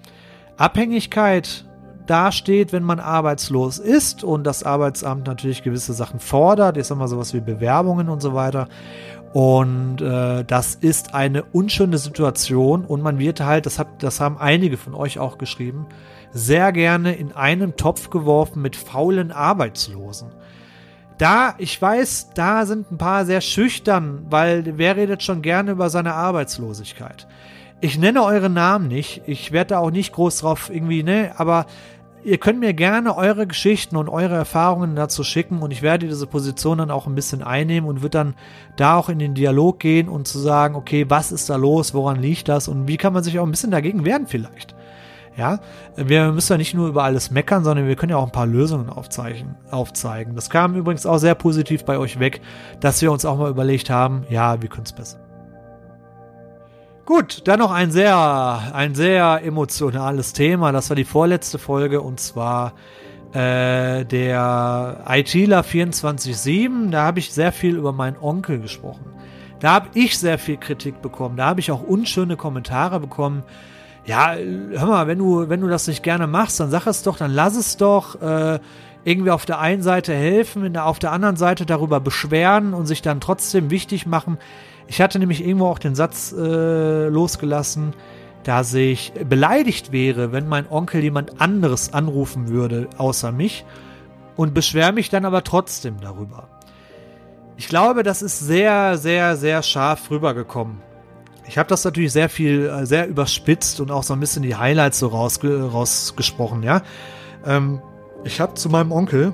Abhängigkeit 0.62 1.64
dasteht, 2.06 2.72
wenn 2.72 2.84
man 2.84 3.00
arbeitslos 3.00 3.80
ist 3.80 4.22
und 4.22 4.44
das 4.44 4.62
Arbeitsamt 4.62 5.26
natürlich 5.26 5.64
gewisse 5.64 5.92
Sachen 5.92 6.20
fordert, 6.20 6.76
ich 6.76 6.86
sag 6.86 6.98
mal 6.98 7.08
sowas 7.08 7.34
wie 7.34 7.40
Bewerbungen 7.40 8.08
und 8.08 8.22
so 8.22 8.32
weiter. 8.32 8.68
Und 9.32 10.00
äh, 10.00 10.44
das 10.44 10.76
ist 10.76 11.14
eine 11.14 11.42
unschöne 11.42 11.98
Situation 11.98 12.84
und 12.84 13.02
man 13.02 13.18
wird 13.18 13.40
halt, 13.40 13.66
das, 13.66 13.80
hat, 13.80 13.88
das 14.04 14.20
haben 14.20 14.38
einige 14.38 14.76
von 14.76 14.94
euch 14.94 15.18
auch 15.18 15.36
geschrieben, 15.36 15.86
sehr 16.32 16.70
gerne 16.70 17.12
in 17.16 17.32
einen 17.32 17.74
Topf 17.74 18.10
geworfen 18.10 18.62
mit 18.62 18.76
faulen 18.76 19.32
Arbeitslosen. 19.32 20.28
Da, 21.18 21.56
ich 21.58 21.82
weiß, 21.82 22.30
da 22.36 22.66
sind 22.66 22.92
ein 22.92 22.98
paar 22.98 23.24
sehr 23.24 23.40
schüchtern, 23.40 24.26
weil 24.30 24.78
wer 24.78 24.94
redet 24.94 25.24
schon 25.24 25.42
gerne 25.42 25.72
über 25.72 25.90
seine 25.90 26.14
Arbeitslosigkeit? 26.14 27.26
Ich 27.84 27.98
nenne 27.98 28.22
eure 28.22 28.48
Namen 28.48 28.86
nicht, 28.86 29.22
ich 29.26 29.50
werde 29.50 29.70
da 29.70 29.78
auch 29.78 29.90
nicht 29.90 30.12
groß 30.12 30.38
drauf 30.38 30.70
irgendwie, 30.72 31.02
ne, 31.02 31.32
aber 31.36 31.66
ihr 32.22 32.38
könnt 32.38 32.60
mir 32.60 32.74
gerne 32.74 33.16
eure 33.16 33.48
Geschichten 33.48 33.96
und 33.96 34.08
eure 34.08 34.36
Erfahrungen 34.36 34.94
dazu 34.94 35.24
schicken 35.24 35.58
und 35.58 35.72
ich 35.72 35.82
werde 35.82 36.06
diese 36.06 36.28
Position 36.28 36.78
dann 36.78 36.92
auch 36.92 37.08
ein 37.08 37.16
bisschen 37.16 37.42
einnehmen 37.42 37.90
und 37.90 38.00
wird 38.00 38.14
dann 38.14 38.34
da 38.76 38.96
auch 38.96 39.08
in 39.08 39.18
den 39.18 39.34
Dialog 39.34 39.80
gehen 39.80 40.08
und 40.08 40.28
zu 40.28 40.38
sagen, 40.38 40.76
okay, 40.76 41.06
was 41.08 41.32
ist 41.32 41.50
da 41.50 41.56
los, 41.56 41.92
woran 41.92 42.22
liegt 42.22 42.48
das 42.48 42.68
und 42.68 42.86
wie 42.86 42.98
kann 42.98 43.14
man 43.14 43.24
sich 43.24 43.40
auch 43.40 43.44
ein 43.44 43.50
bisschen 43.50 43.72
dagegen 43.72 44.04
wehren 44.04 44.28
vielleicht. 44.28 44.76
Ja, 45.36 45.58
wir 45.96 46.30
müssen 46.30 46.52
ja 46.52 46.58
nicht 46.58 46.74
nur 46.74 46.86
über 46.86 47.02
alles 47.02 47.32
meckern, 47.32 47.64
sondern 47.64 47.88
wir 47.88 47.96
können 47.96 48.10
ja 48.10 48.16
auch 48.16 48.26
ein 48.26 48.30
paar 48.30 48.46
Lösungen 48.46 48.90
aufzeigen. 48.90 49.56
aufzeigen. 49.72 50.36
Das 50.36 50.50
kam 50.50 50.76
übrigens 50.76 51.04
auch 51.04 51.18
sehr 51.18 51.34
positiv 51.34 51.84
bei 51.84 51.98
euch 51.98 52.20
weg, 52.20 52.42
dass 52.78 53.02
wir 53.02 53.10
uns 53.10 53.24
auch 53.24 53.38
mal 53.38 53.50
überlegt 53.50 53.90
haben, 53.90 54.24
ja, 54.30 54.62
wie 54.62 54.68
könnte 54.68 54.90
es 54.90 54.92
besser. 54.92 55.31
Gut, 57.04 57.48
dann 57.48 57.58
noch 57.58 57.72
ein 57.72 57.90
sehr, 57.90 58.70
ein 58.74 58.94
sehr 58.94 59.40
emotionales 59.44 60.32
Thema. 60.32 60.70
Das 60.70 60.88
war 60.88 60.94
die 60.94 61.04
vorletzte 61.04 61.58
Folge 61.58 62.00
und 62.00 62.20
zwar 62.20 62.74
äh, 63.32 64.04
der 64.04 65.04
ITler 65.08 65.62
24-7. 65.62 66.90
Da 66.90 67.02
habe 67.02 67.18
ich 67.18 67.32
sehr 67.32 67.50
viel 67.50 67.76
über 67.76 67.92
meinen 67.92 68.16
Onkel 68.18 68.60
gesprochen. 68.60 69.04
Da 69.58 69.72
habe 69.72 69.88
ich 69.94 70.16
sehr 70.16 70.38
viel 70.38 70.58
Kritik 70.58 71.02
bekommen. 71.02 71.36
Da 71.36 71.46
habe 71.46 71.58
ich 71.58 71.72
auch 71.72 71.82
unschöne 71.82 72.36
Kommentare 72.36 73.00
bekommen. 73.00 73.42
Ja, 74.04 74.34
hör 74.36 74.86
mal, 74.86 75.06
wenn 75.08 75.18
du, 75.18 75.48
wenn 75.48 75.60
du 75.60 75.68
das 75.68 75.88
nicht 75.88 76.04
gerne 76.04 76.28
machst, 76.28 76.60
dann 76.60 76.70
sag 76.70 76.86
es 76.86 77.02
doch, 77.02 77.16
dann 77.16 77.32
lass 77.32 77.56
es 77.56 77.76
doch. 77.76 78.20
Äh, 78.20 78.60
irgendwie 79.04 79.30
auf 79.32 79.44
der 79.44 79.58
einen 79.58 79.82
Seite 79.82 80.14
helfen, 80.14 80.76
auf 80.76 81.00
der 81.00 81.10
anderen 81.10 81.34
Seite 81.34 81.66
darüber 81.66 81.98
beschweren 81.98 82.72
und 82.72 82.86
sich 82.86 83.02
dann 83.02 83.20
trotzdem 83.20 83.70
wichtig 83.70 84.06
machen. 84.06 84.38
Ich 84.86 85.00
hatte 85.00 85.18
nämlich 85.18 85.44
irgendwo 85.44 85.66
auch 85.66 85.78
den 85.78 85.94
Satz 85.94 86.32
äh, 86.32 87.08
losgelassen, 87.08 87.94
dass 88.44 88.74
ich 88.74 89.12
beleidigt 89.28 89.92
wäre, 89.92 90.32
wenn 90.32 90.48
mein 90.48 90.68
Onkel 90.68 91.02
jemand 91.02 91.40
anderes 91.40 91.92
anrufen 91.92 92.48
würde, 92.48 92.88
außer 92.98 93.32
mich, 93.32 93.64
und 94.36 94.54
beschwere 94.54 94.92
mich 94.92 95.10
dann 95.10 95.24
aber 95.24 95.44
trotzdem 95.44 96.00
darüber. 96.00 96.48
Ich 97.56 97.68
glaube, 97.68 98.02
das 98.02 98.22
ist 98.22 98.40
sehr, 98.40 98.96
sehr, 98.98 99.36
sehr 99.36 99.62
scharf 99.62 100.10
rübergekommen. 100.10 100.80
Ich 101.46 101.58
habe 101.58 101.68
das 101.68 101.84
natürlich 101.84 102.12
sehr 102.12 102.28
viel, 102.28 102.66
äh, 102.66 102.86
sehr 102.86 103.08
überspitzt 103.08 103.80
und 103.80 103.90
auch 103.90 104.02
so 104.02 104.14
ein 104.14 104.20
bisschen 104.20 104.42
die 104.42 104.56
Highlights 104.56 104.98
so 104.98 105.08
rausge 105.08 105.70
rausgesprochen, 105.70 106.62
ja. 106.62 106.82
Ähm, 107.44 107.80
ich 108.24 108.40
habe 108.40 108.54
zu 108.54 108.68
meinem 108.68 108.92
Onkel, 108.92 109.32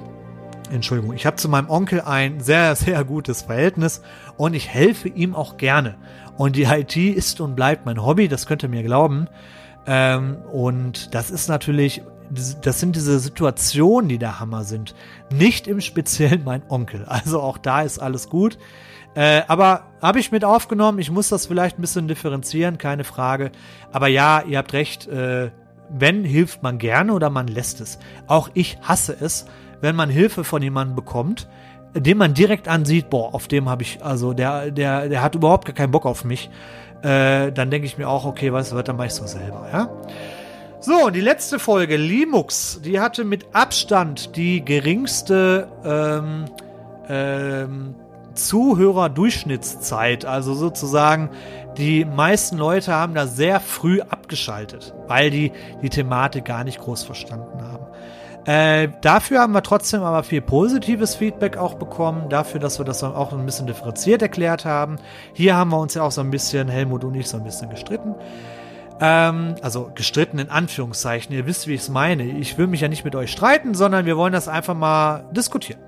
Entschuldigung, 0.71 1.15
ich 1.15 1.27
habe 1.27 1.37
zu 1.37 1.49
meinem 1.49 1.71
Onkel 1.71 2.01
ein 2.03 2.41
sehr, 2.41 2.77
sehr 2.77 3.05
gutes 3.05 3.43
Verhältnis 3.43 4.03
und 4.37 4.55
ich 4.55 4.69
helfe 4.69 5.09
ihm 5.09 5.35
auch 5.35 5.57
gerne. 5.57 5.97
Und 6.37 6.57
die 6.57 6.65
IT 6.65 6.97
ist 6.97 7.41
und 7.41 7.57
bleibt 7.57 7.87
mein 7.87 8.05
Hobby, 8.05 8.29
das 8.29 8.47
könnt 8.47 8.63
ihr 8.63 8.69
mir 8.69 8.83
glauben. 8.83 9.29
Ähm, 9.87 10.37
und 10.53 11.15
das 11.15 11.31
ist 11.31 11.49
natürlich, 11.49 12.03
das 12.31 12.79
sind 12.79 12.95
diese 12.95 13.19
Situationen, 13.19 14.09
die 14.09 14.19
der 14.19 14.39
Hammer 14.39 14.65
sind. 14.65 14.95
Nicht 15.33 15.67
im 15.67 15.81
Speziellen 15.81 16.45
mein 16.45 16.63
Onkel. 16.69 17.05
Also 17.07 17.41
auch 17.41 17.59
da 17.59 17.83
ist 17.83 17.99
alles 17.99 18.29
gut. 18.29 18.59
Äh, 19.15 19.43
aber 19.49 19.85
habe 20.03 20.21
ich 20.21 20.31
mit 20.31 20.45
aufgenommen. 20.45 20.99
Ich 20.99 21.11
muss 21.11 21.29
das 21.29 21.47
vielleicht 21.47 21.79
ein 21.79 21.81
bisschen 21.81 22.07
differenzieren, 22.07 22.79
keine 22.79 23.05
Frage. 23.05 23.51
Aber 23.91 24.07
ja, 24.07 24.43
ihr 24.43 24.59
habt 24.59 24.75
recht. 24.75 25.09
Äh, 25.09 25.51
wenn 25.91 26.25
hilft 26.25 26.63
man 26.63 26.79
gerne 26.79 27.13
oder 27.13 27.31
man 27.31 27.49
lässt 27.49 27.81
es. 27.81 27.99
Auch 28.27 28.51
ich 28.55 28.79
hasse 28.83 29.17
es, 29.19 29.47
wenn 29.81 29.97
man 29.97 30.11
Hilfe 30.11 30.45
von 30.45 30.63
jemandem 30.63 30.97
bekommt, 30.97 31.49
den 31.95 32.19
man 32.19 32.35
direkt 32.35 32.69
ansieht, 32.69 33.11
boah, 33.11 33.35
auf 33.35 33.49
dem 33.49 33.69
habe 33.69 33.83
ich, 33.83 34.05
also 34.05 34.33
der, 34.33 34.71
der, 34.71 35.09
der 35.09 35.23
hat 35.23 35.35
überhaupt 35.35 35.65
gar 35.65 35.75
keinen 35.75 35.91
Bock 35.91 36.07
auf 36.07 36.25
mich, 36.25 36.51
äh, 37.03 37.53
dann 37.53 37.71
denke 37.71 37.87
ich 37.87 37.99
mir 37.99 38.09
auch, 38.09 38.25
okay, 38.25 38.53
was, 38.53 38.71
dann 38.71 38.97
mache 38.97 39.07
ich 39.07 39.15
so 39.15 39.27
selber, 39.27 39.69
ja. 39.73 39.89
So, 40.81 41.11
die 41.11 41.21
letzte 41.21 41.59
Folge, 41.59 41.97
Limux, 41.97 42.81
die 42.85 43.01
hatte 43.01 43.25
mit 43.25 43.47
Abstand 43.53 44.37
die 44.37 44.65
geringste 44.65 45.67
ähm, 45.85 46.45
ähm, 47.09 47.97
Zuhörer-Durchschnittszeit. 48.35 50.25
Also 50.25 50.55
sozusagen, 50.55 51.31
die 51.77 52.05
meisten 52.05 52.59
Leute 52.59 52.93
haben 52.93 53.15
da 53.15 53.27
sehr 53.27 53.59
früh 53.59 54.01
abgeschaltet, 54.01 54.95
weil 55.09 55.31
die 55.31 55.51
die 55.83 55.91
Thematik 55.91 56.45
gar 56.45 56.63
nicht 56.63 56.79
groß 56.79 57.03
verstanden 57.03 57.61
haben. 57.61 57.87
Äh, 58.49 58.89
dafür 59.03 59.41
haben 59.41 59.53
wir 59.53 59.63
trotzdem 59.63 60.03
aber 60.03 60.23
viel 60.23 60.41
positives 60.41 61.15
Feedback 61.15 61.59
auch 61.59 61.75
bekommen, 61.75 62.31
dafür, 62.31 62.59
dass 62.59 62.79
wir 62.79 62.87
das 62.87 63.05
auch 63.05 63.35
ein 63.35 63.45
bisschen 63.45 63.67
differenziert 63.67 64.23
erklärt 64.23 64.65
haben. 64.65 64.97
Hier 65.35 65.55
haben 65.55 65.71
wir 65.71 65.79
uns 65.79 65.93
ja 65.93 66.03
auch 66.03 66.13
so 66.13 66.23
ein 66.23 66.31
bisschen, 66.31 66.67
Helmut 66.67 67.05
und 67.05 67.15
ich, 67.15 67.29
so 67.29 67.37
ein 67.37 67.45
bisschen 67.45 67.69
gestritten. 67.69 68.15
Ähm, 69.03 69.57
also 69.61 69.91
gestritten 69.95 70.39
in 70.39 70.49
Anführungszeichen. 70.49 71.35
Ihr 71.35 71.45
wisst, 71.45 71.67
wie 71.67 71.75
ich 71.75 71.83
es 71.83 71.91
meine. 71.91 72.25
Ich 72.25 72.57
will 72.57 72.69
mich 72.69 72.81
ja 72.81 72.89
nicht 72.89 73.05
mit 73.05 73.15
euch 73.15 73.31
streiten, 73.31 73.75
sondern 73.75 74.07
wir 74.07 74.17
wollen 74.17 74.33
das 74.33 74.49
einfach 74.49 74.75
mal 74.75 75.25
diskutieren. 75.33 75.83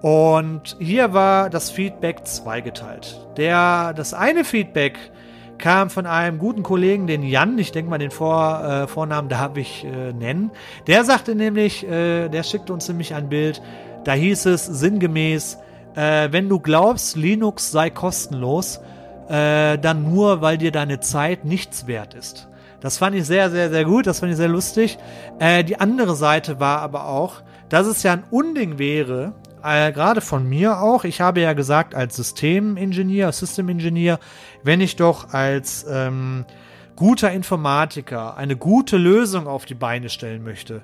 Und 0.00 0.78
hier 0.80 1.12
war 1.12 1.50
das 1.50 1.70
Feedback 1.70 2.26
zweigeteilt. 2.26 3.20
Der, 3.36 3.92
das 3.92 4.14
eine 4.14 4.44
Feedback 4.44 4.98
kam 5.62 5.90
von 5.90 6.06
einem 6.06 6.38
guten 6.38 6.64
Kollegen, 6.64 7.06
den 7.06 7.22
Jan, 7.22 7.56
ich 7.56 7.70
denke 7.70 7.88
mal 7.88 7.98
den 7.98 8.10
Vor, 8.10 8.64
äh, 8.64 8.88
Vornamen 8.88 9.28
darf 9.28 9.56
ich 9.56 9.84
äh, 9.84 10.12
nennen. 10.12 10.50
Der 10.88 11.04
sagte 11.04 11.36
nämlich, 11.36 11.88
äh, 11.88 12.28
der 12.28 12.42
schickte 12.42 12.72
uns 12.72 12.88
nämlich 12.88 13.14
ein 13.14 13.28
Bild, 13.28 13.62
da 14.02 14.12
hieß 14.12 14.46
es 14.46 14.66
sinngemäß, 14.66 15.58
äh, 15.94 16.28
wenn 16.32 16.48
du 16.48 16.58
glaubst, 16.58 17.16
Linux 17.16 17.70
sei 17.70 17.90
kostenlos, 17.90 18.80
äh, 19.28 19.78
dann 19.78 20.12
nur, 20.12 20.42
weil 20.42 20.58
dir 20.58 20.72
deine 20.72 20.98
Zeit 20.98 21.44
nichts 21.44 21.86
wert 21.86 22.14
ist. 22.14 22.48
Das 22.80 22.98
fand 22.98 23.14
ich 23.14 23.24
sehr, 23.24 23.48
sehr, 23.48 23.70
sehr 23.70 23.84
gut, 23.84 24.08
das 24.08 24.18
fand 24.18 24.32
ich 24.32 24.38
sehr 24.38 24.48
lustig. 24.48 24.98
Äh, 25.38 25.62
die 25.62 25.78
andere 25.78 26.16
Seite 26.16 26.58
war 26.58 26.80
aber 26.80 27.06
auch, 27.06 27.34
dass 27.68 27.86
es 27.86 28.02
ja 28.02 28.14
ein 28.14 28.24
Unding 28.32 28.80
wäre, 28.80 29.32
äh, 29.64 29.92
gerade 29.92 30.20
von 30.20 30.48
mir 30.48 30.80
auch, 30.80 31.04
ich 31.04 31.20
habe 31.20 31.40
ja 31.40 31.52
gesagt, 31.52 31.94
als 31.94 32.16
Systemingenieur, 32.16 33.32
System 33.32 33.68
Engineer, 33.68 34.18
wenn 34.62 34.80
ich 34.80 34.96
doch 34.96 35.32
als 35.32 35.86
ähm, 35.88 36.44
guter 36.96 37.32
Informatiker 37.32 38.36
eine 38.36 38.56
gute 38.56 38.96
Lösung 38.96 39.46
auf 39.46 39.64
die 39.64 39.74
Beine 39.74 40.08
stellen 40.08 40.44
möchte, 40.44 40.82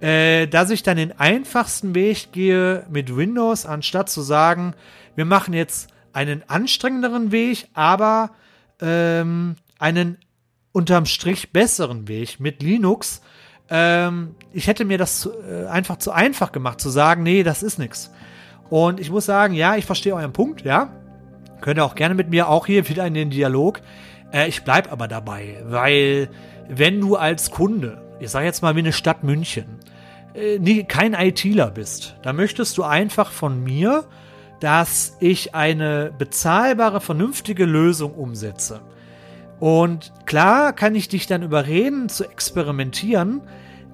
äh, 0.00 0.46
dass 0.46 0.70
ich 0.70 0.82
dann 0.82 0.96
den 0.96 1.18
einfachsten 1.18 1.94
Weg 1.94 2.32
gehe 2.32 2.86
mit 2.90 3.16
Windows, 3.16 3.66
anstatt 3.66 4.08
zu 4.08 4.22
sagen, 4.22 4.74
wir 5.16 5.24
machen 5.24 5.54
jetzt 5.54 5.88
einen 6.12 6.42
anstrengenderen 6.48 7.32
Weg, 7.32 7.68
aber 7.74 8.30
ähm, 8.80 9.56
einen 9.78 10.18
unterm 10.72 11.06
Strich 11.06 11.52
besseren 11.52 12.08
Weg 12.08 12.40
mit 12.40 12.62
Linux, 12.62 13.22
ähm, 13.70 14.34
ich 14.52 14.66
hätte 14.66 14.84
mir 14.84 14.98
das 14.98 15.20
zu, 15.20 15.30
äh, 15.30 15.66
einfach 15.66 15.98
zu 15.98 16.12
einfach 16.12 16.52
gemacht, 16.52 16.80
zu 16.80 16.90
sagen, 16.90 17.22
nee, 17.22 17.42
das 17.42 17.62
ist 17.62 17.78
nichts. 17.78 18.10
Und 18.70 19.00
ich 19.00 19.10
muss 19.10 19.26
sagen, 19.26 19.54
ja, 19.54 19.76
ich 19.76 19.86
verstehe 19.86 20.14
euren 20.14 20.32
Punkt, 20.32 20.62
ja. 20.62 20.92
Könnt 21.60 21.78
ihr 21.78 21.84
auch 21.84 21.94
gerne 21.94 22.14
mit 22.14 22.30
mir 22.30 22.48
auch 22.48 22.66
hier 22.66 22.88
wieder 22.88 23.06
in 23.06 23.14
den 23.14 23.30
Dialog. 23.30 23.80
Äh, 24.32 24.48
ich 24.48 24.64
bleib 24.64 24.92
aber 24.92 25.08
dabei, 25.08 25.62
weil 25.64 26.30
wenn 26.68 27.00
du 27.00 27.16
als 27.16 27.50
Kunde, 27.50 28.02
ich 28.20 28.30
sage 28.30 28.46
jetzt 28.46 28.62
mal 28.62 28.74
wie 28.76 28.80
eine 28.80 28.92
Stadt 28.92 29.24
München, 29.24 29.66
äh, 30.34 30.58
nie, 30.58 30.84
kein 30.84 31.14
ITler 31.14 31.70
bist, 31.70 32.16
dann 32.22 32.36
möchtest 32.36 32.78
du 32.78 32.84
einfach 32.84 33.30
von 33.30 33.62
mir, 33.62 34.04
dass 34.60 35.16
ich 35.20 35.54
eine 35.54 36.12
bezahlbare, 36.16 37.00
vernünftige 37.00 37.64
Lösung 37.64 38.14
umsetze. 38.14 38.80
Und 39.60 40.12
klar 40.26 40.72
kann 40.72 40.94
ich 40.94 41.08
dich 41.08 41.26
dann 41.26 41.42
überreden 41.42 42.08
zu 42.08 42.24
experimentieren, 42.24 43.40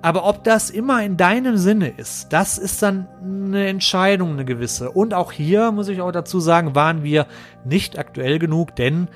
aber 0.03 0.27
ob 0.27 0.45
das 0.45 0.69
immer 0.69 1.03
in 1.03 1.17
deinem 1.17 1.57
Sinne 1.57 1.89
ist, 1.89 2.31
das 2.35 2.59
ist 2.59 2.83
dann 2.83 3.09
eine 3.25 3.69
Entscheidung, 3.69 4.33
eine 4.33 4.45
gewisse. 4.45 4.91
Und 4.91 5.15
auch 5.15 5.33
hier 5.33 5.73
muss 5.73 5.89
ich 5.89 6.03
auch 6.03 6.13
dazu 6.13 6.41
sagen, 6.41 6.75
waren 6.75 7.03
wir 7.03 7.27
nicht 7.65 7.99
aktuell 7.99 8.39
genug, 8.39 8.77
denn 8.77 9.09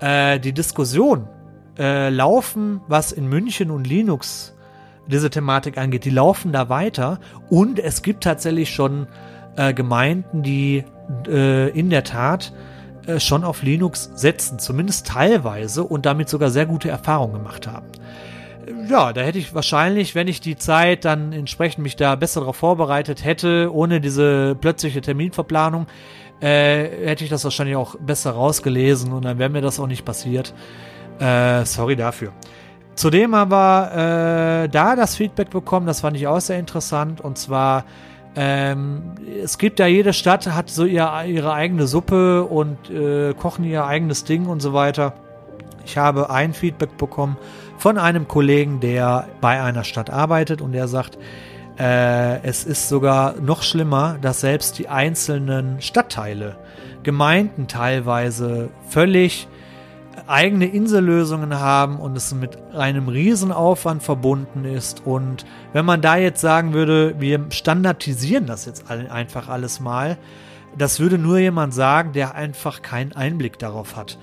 äh, 0.00 0.38
die 0.38 0.52
Diskussion 0.52 1.28
äh, 1.78 2.10
laufen, 2.10 2.82
was 2.88 3.10
in 3.10 3.26
München 3.26 3.70
und 3.70 3.86
Linux 3.86 4.54
diese 5.06 5.30
Thematik 5.30 5.78
angeht, 5.78 6.04
die 6.04 6.10
laufen 6.10 6.52
da 6.52 6.68
weiter. 6.68 7.20
Und 7.48 7.78
es 7.78 8.02
gibt 8.02 8.22
tatsächlich 8.24 8.68
schon 8.68 9.06
äh, 9.56 9.72
Gemeinden, 9.72 10.42
die 10.42 10.84
äh, 11.26 11.70
in 11.70 11.88
der 11.88 12.04
Tat 12.04 12.52
äh, 13.06 13.20
schon 13.20 13.44
auf 13.44 13.62
Linux 13.62 14.10
setzen, 14.14 14.58
zumindest 14.58 15.06
teilweise 15.06 15.84
und 15.84 16.06
damit 16.06 16.28
sogar 16.28 16.50
sehr 16.50 16.66
gute 16.66 16.88
Erfahrungen 16.88 17.34
gemacht 17.34 17.66
haben. 17.66 17.86
Ja, 18.88 19.12
da 19.12 19.20
hätte 19.20 19.38
ich 19.38 19.54
wahrscheinlich, 19.54 20.14
wenn 20.14 20.28
ich 20.28 20.40
die 20.40 20.56
Zeit 20.56 21.04
dann 21.04 21.32
entsprechend 21.32 21.82
mich 21.82 21.96
da 21.96 22.14
besser 22.16 22.40
darauf 22.40 22.56
vorbereitet 22.56 23.24
hätte, 23.24 23.70
ohne 23.72 24.00
diese 24.00 24.56
plötzliche 24.58 25.00
Terminverplanung, 25.00 25.86
äh, 26.40 27.06
hätte 27.06 27.24
ich 27.24 27.30
das 27.30 27.44
wahrscheinlich 27.44 27.76
auch 27.76 27.96
besser 27.96 28.32
rausgelesen 28.32 29.12
und 29.12 29.24
dann 29.24 29.38
wäre 29.38 29.50
mir 29.50 29.60
das 29.60 29.78
auch 29.78 29.86
nicht 29.86 30.04
passiert. 30.04 30.54
Äh, 31.18 31.64
sorry 31.64 31.96
dafür. 31.96 32.32
Zudem 32.94 33.34
aber 33.34 34.64
äh, 34.64 34.68
da 34.68 34.96
das 34.96 35.16
Feedback 35.16 35.50
bekommen, 35.50 35.86
das 35.86 36.00
fand 36.00 36.16
ich 36.16 36.26
auch 36.26 36.40
sehr 36.40 36.58
interessant 36.58 37.20
und 37.20 37.38
zwar 37.38 37.84
ähm, 38.36 39.14
es 39.42 39.58
gibt 39.58 39.78
ja 39.78 39.86
jede 39.86 40.12
Stadt 40.12 40.46
hat 40.46 40.70
so 40.70 40.84
ihr, 40.84 41.10
ihre 41.26 41.52
eigene 41.52 41.86
Suppe 41.86 42.44
und 42.44 42.90
äh, 42.90 43.32
kochen 43.34 43.64
ihr 43.64 43.84
eigenes 43.84 44.24
Ding 44.24 44.46
und 44.46 44.60
so 44.60 44.72
weiter. 44.72 45.14
Ich 45.84 45.98
habe 45.98 46.30
ein 46.30 46.54
Feedback 46.54 46.96
bekommen 46.96 47.36
von 47.78 47.98
einem 47.98 48.26
Kollegen, 48.26 48.80
der 48.80 49.28
bei 49.40 49.62
einer 49.62 49.84
Stadt 49.84 50.10
arbeitet 50.10 50.62
und 50.62 50.72
der 50.72 50.88
sagt, 50.88 51.18
äh, 51.78 52.42
es 52.42 52.64
ist 52.64 52.88
sogar 52.88 53.34
noch 53.40 53.62
schlimmer, 53.62 54.16
dass 54.20 54.40
selbst 54.40 54.78
die 54.78 54.88
einzelnen 54.88 55.80
Stadtteile, 55.80 56.56
Gemeinden 57.02 57.68
teilweise 57.68 58.70
völlig 58.88 59.46
eigene 60.26 60.66
Insellösungen 60.66 61.58
haben 61.58 61.98
und 61.98 62.16
es 62.16 62.34
mit 62.34 62.56
einem 62.72 63.08
Riesenaufwand 63.08 64.02
verbunden 64.02 64.64
ist. 64.64 65.04
Und 65.04 65.44
wenn 65.72 65.84
man 65.84 66.00
da 66.00 66.16
jetzt 66.16 66.40
sagen 66.40 66.72
würde, 66.72 67.14
wir 67.18 67.46
standardisieren 67.50 68.46
das 68.46 68.66
jetzt 68.66 68.90
einfach 68.90 69.48
alles 69.48 69.80
mal, 69.80 70.18
das 70.76 71.00
würde 71.00 71.18
nur 71.18 71.38
jemand 71.38 71.72
sagen, 71.72 72.12
der 72.12 72.34
einfach 72.34 72.82
keinen 72.82 73.12
Einblick 73.12 73.58
darauf 73.58 73.96
hat. 73.96 74.18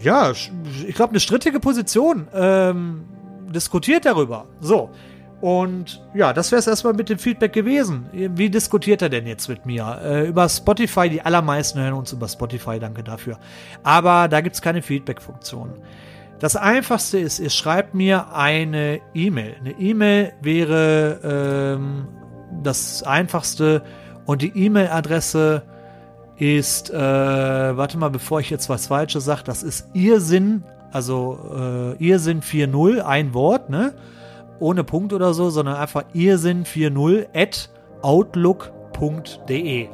Ja, 0.00 0.30
ich 0.30 0.94
glaube, 0.94 1.10
eine 1.10 1.20
strittige 1.20 1.60
Position. 1.60 2.28
Ähm, 2.34 3.04
diskutiert 3.52 4.04
darüber. 4.04 4.46
So. 4.60 4.90
Und 5.40 6.02
ja, 6.14 6.32
das 6.32 6.50
wäre 6.50 6.58
es 6.58 6.66
erstmal 6.66 6.94
mit 6.94 7.08
dem 7.08 7.18
Feedback 7.18 7.52
gewesen. 7.52 8.06
Wie 8.12 8.50
diskutiert 8.50 9.02
er 9.02 9.08
denn 9.08 9.26
jetzt 9.26 9.48
mit 9.48 9.66
mir? 9.66 10.00
Äh, 10.02 10.28
über 10.28 10.48
Spotify, 10.48 11.08
die 11.08 11.22
allermeisten 11.22 11.80
hören 11.80 11.94
uns 11.94 12.12
über 12.12 12.26
Spotify, 12.26 12.80
danke 12.80 13.04
dafür. 13.04 13.38
Aber 13.84 14.26
da 14.26 14.40
gibt 14.40 14.56
es 14.56 14.62
keine 14.62 14.82
Feedback-Funktion. 14.82 15.74
Das 16.40 16.56
einfachste 16.56 17.18
ist, 17.18 17.38
ihr 17.38 17.50
schreibt 17.50 17.94
mir 17.94 18.32
eine 18.32 19.00
E-Mail. 19.14 19.56
Eine 19.60 19.72
E-Mail 19.72 20.32
wäre 20.40 21.76
ähm, 21.78 22.08
das 22.62 23.02
einfachste 23.04 23.82
und 24.24 24.42
die 24.42 24.56
E-Mail-Adresse 24.56 25.62
ist, 26.36 26.90
äh, 26.90 26.96
warte 26.96 27.98
mal, 27.98 28.10
bevor 28.10 28.40
ich 28.40 28.50
jetzt 28.50 28.68
was 28.68 28.88
Falsches 28.88 29.24
sage, 29.24 29.42
das 29.44 29.62
ist 29.62 29.88
Irrsinn, 29.94 30.64
also 30.92 31.96
äh, 31.98 32.04
Irrsinn 32.04 32.42
4.0, 32.42 33.00
ein 33.00 33.34
Wort, 33.34 33.70
ne? 33.70 33.94
Ohne 34.60 34.84
Punkt 34.84 35.12
oder 35.12 35.34
so, 35.34 35.50
sondern 35.50 35.76
einfach 35.76 36.04
irrsinn40 36.14 37.26
at 37.34 37.70
outlook.de. 38.02 39.88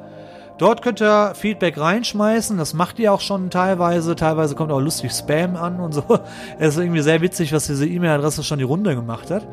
Dort 0.57 0.83
könnt 0.83 1.03
ihr 1.03 1.33
Feedback 1.35 1.79
reinschmeißen, 1.79 2.57
das 2.57 2.75
macht 2.75 3.01
ihr 3.01 3.13
auch 3.13 3.21
schon 3.21 3.51
teilweise. 3.51 4.15
Teilweise 4.15 4.55
kommt 4.55 4.71
auch 4.71 4.81
lustig 4.81 5.11
Spam 5.11 5.57
an 5.57 5.81
und 5.81 5.93
so. 5.93 6.05
Es 6.59 6.77
ist 6.77 6.81
irgendwie 6.81 7.03
sehr 7.03 7.21
witzig, 7.21 7.53
was 7.53 7.67
diese 7.67 7.87
E-Mail-Adresse 7.87 8.45
schon 8.45 8.59
die 8.59 8.65
Runde 8.65 8.95
gemacht 8.95 9.31
hat. 9.31 9.47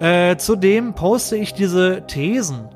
Äh, 0.00 0.36
zudem 0.38 0.94
poste 0.94 1.36
ich 1.36 1.52
diese 1.52 2.06
Thesen 2.06 2.70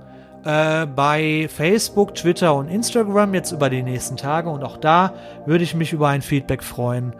äh, 0.45 0.85
bei 0.85 1.49
Facebook, 1.49 2.15
Twitter 2.15 2.55
und 2.55 2.69
Instagram 2.69 3.33
jetzt 3.33 3.53
über 3.53 3.71
die 3.71 3.83
nächsten 3.83 4.19
Tage 4.19 4.51
und 4.51 4.63
auch 4.63 4.77
da 4.77 5.15
würde 5.47 5.65
ich 5.65 5.75
mich 5.75 5.95
über 5.95 6.09
ein 6.09 6.21
Feedback 6.21 6.63
freuen. 6.63 7.15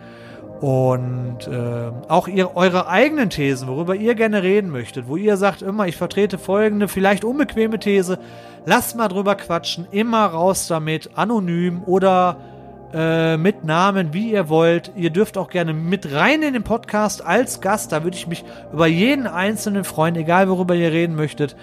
Und 0.65 1.47
äh, 1.47 1.93
auch 2.09 2.27
ihr, 2.27 2.57
eure 2.57 2.89
eigenen 2.89 3.29
Thesen, 3.29 3.69
worüber 3.69 3.95
ihr 3.95 4.15
gerne 4.15 4.43
reden 4.43 4.71
möchtet, 4.71 5.07
wo 5.09 5.17
ihr 5.17 5.37
sagt 5.37 5.61
immer, 5.61 5.87
ich 5.89 5.97
vertrete 5.99 6.39
folgende, 6.39 6.89
vielleicht 6.89 7.23
unbequeme 7.23 7.79
These, 7.79 8.19
lasst 8.65 8.97
mal 8.97 9.09
drüber 9.09 9.35
quatschen, 9.35 9.87
immer 9.91 10.25
raus 10.25 10.67
damit, 10.67 11.11
anonym 11.17 11.83
oder 11.85 12.39
äh, 12.95 13.37
mit 13.37 13.65
Namen, 13.65 14.15
wie 14.15 14.33
ihr 14.33 14.49
wollt. 14.49 14.91
Ihr 14.97 15.11
dürft 15.11 15.37
auch 15.37 15.51
gerne 15.51 15.75
mit 15.75 16.11
rein 16.15 16.43
in 16.43 16.55
den 16.55 16.65
Podcast 16.65 17.23
als 17.23 17.61
Gast, 17.61 17.93
da 17.93 18.03
würde 18.03 18.17
ich 18.17 18.27
mich 18.27 18.43
über 18.73 18.87
jeden 18.87 19.27
einzelnen 19.27 19.85
freuen, 19.85 20.17
egal 20.17 20.49
worüber 20.49 20.75
ihr 20.75 20.93
reden 20.93 21.15
möchtet. 21.15 21.57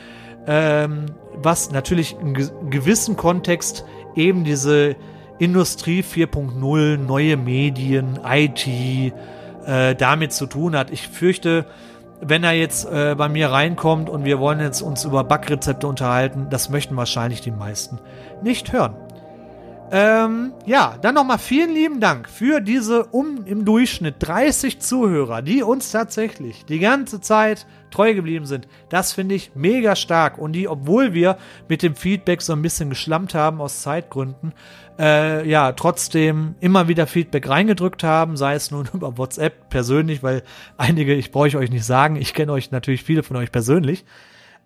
Ähm, 0.45 1.07
was 1.33 1.71
natürlich 1.71 2.15
in 2.21 2.35
gewissen 2.69 3.17
Kontext 3.17 3.83
eben 4.15 4.43
diese 4.43 4.95
Industrie 5.41 6.03
4.0, 6.03 6.97
neue 6.97 7.35
Medien, 7.35 8.19
IT 8.23 8.67
äh, 8.67 9.95
damit 9.95 10.33
zu 10.33 10.45
tun 10.45 10.75
hat. 10.75 10.91
Ich 10.91 11.07
fürchte, 11.07 11.65
wenn 12.21 12.43
er 12.43 12.51
jetzt 12.51 12.85
äh, 12.85 13.15
bei 13.17 13.27
mir 13.27 13.49
reinkommt 13.49 14.07
und 14.07 14.23
wir 14.23 14.37
wollen 14.37 14.59
jetzt 14.59 14.81
uns 14.81 15.03
über 15.03 15.23
Backrezepte 15.23 15.87
unterhalten, 15.87 16.45
das 16.51 16.69
möchten 16.69 16.95
wahrscheinlich 16.95 17.41
die 17.41 17.49
meisten 17.49 17.97
nicht 18.43 18.71
hören. 18.71 18.93
Ähm, 19.93 20.53
ja, 20.65 20.97
dann 21.01 21.15
nochmal 21.15 21.37
vielen 21.37 21.73
lieben 21.73 21.99
Dank 21.99 22.29
für 22.29 22.61
diese 22.61 23.03
um 23.07 23.45
im 23.45 23.65
Durchschnitt 23.65 24.15
30 24.19 24.79
Zuhörer, 24.79 25.41
die 25.41 25.63
uns 25.63 25.91
tatsächlich 25.91 26.63
die 26.63 26.79
ganze 26.79 27.19
Zeit 27.19 27.67
treu 27.91 28.13
geblieben 28.13 28.45
sind. 28.45 28.69
Das 28.87 29.11
finde 29.11 29.35
ich 29.35 29.51
mega 29.53 29.97
stark. 29.97 30.37
Und 30.37 30.53
die, 30.53 30.69
obwohl 30.69 31.13
wir 31.13 31.37
mit 31.67 31.83
dem 31.83 31.95
Feedback 31.95 32.41
so 32.41 32.53
ein 32.53 32.61
bisschen 32.61 32.89
geschlampt 32.89 33.35
haben 33.35 33.59
aus 33.59 33.81
Zeitgründen, 33.81 34.53
äh, 34.97 35.45
ja, 35.45 35.73
trotzdem 35.73 36.55
immer 36.61 36.87
wieder 36.87 37.05
Feedback 37.05 37.49
reingedrückt 37.49 38.05
haben, 38.05 38.37
sei 38.37 38.53
es 38.53 38.71
nun 38.71 38.87
über 38.93 39.17
WhatsApp 39.17 39.69
persönlich, 39.69 40.23
weil 40.23 40.43
einige, 40.77 41.13
ich 41.15 41.33
brauche 41.33 41.57
euch 41.57 41.69
nicht 41.69 41.85
sagen, 41.85 42.15
ich 42.15 42.33
kenne 42.33 42.53
euch 42.53 42.71
natürlich 42.71 43.03
viele 43.03 43.23
von 43.23 43.35
euch 43.35 43.51
persönlich. 43.51 44.05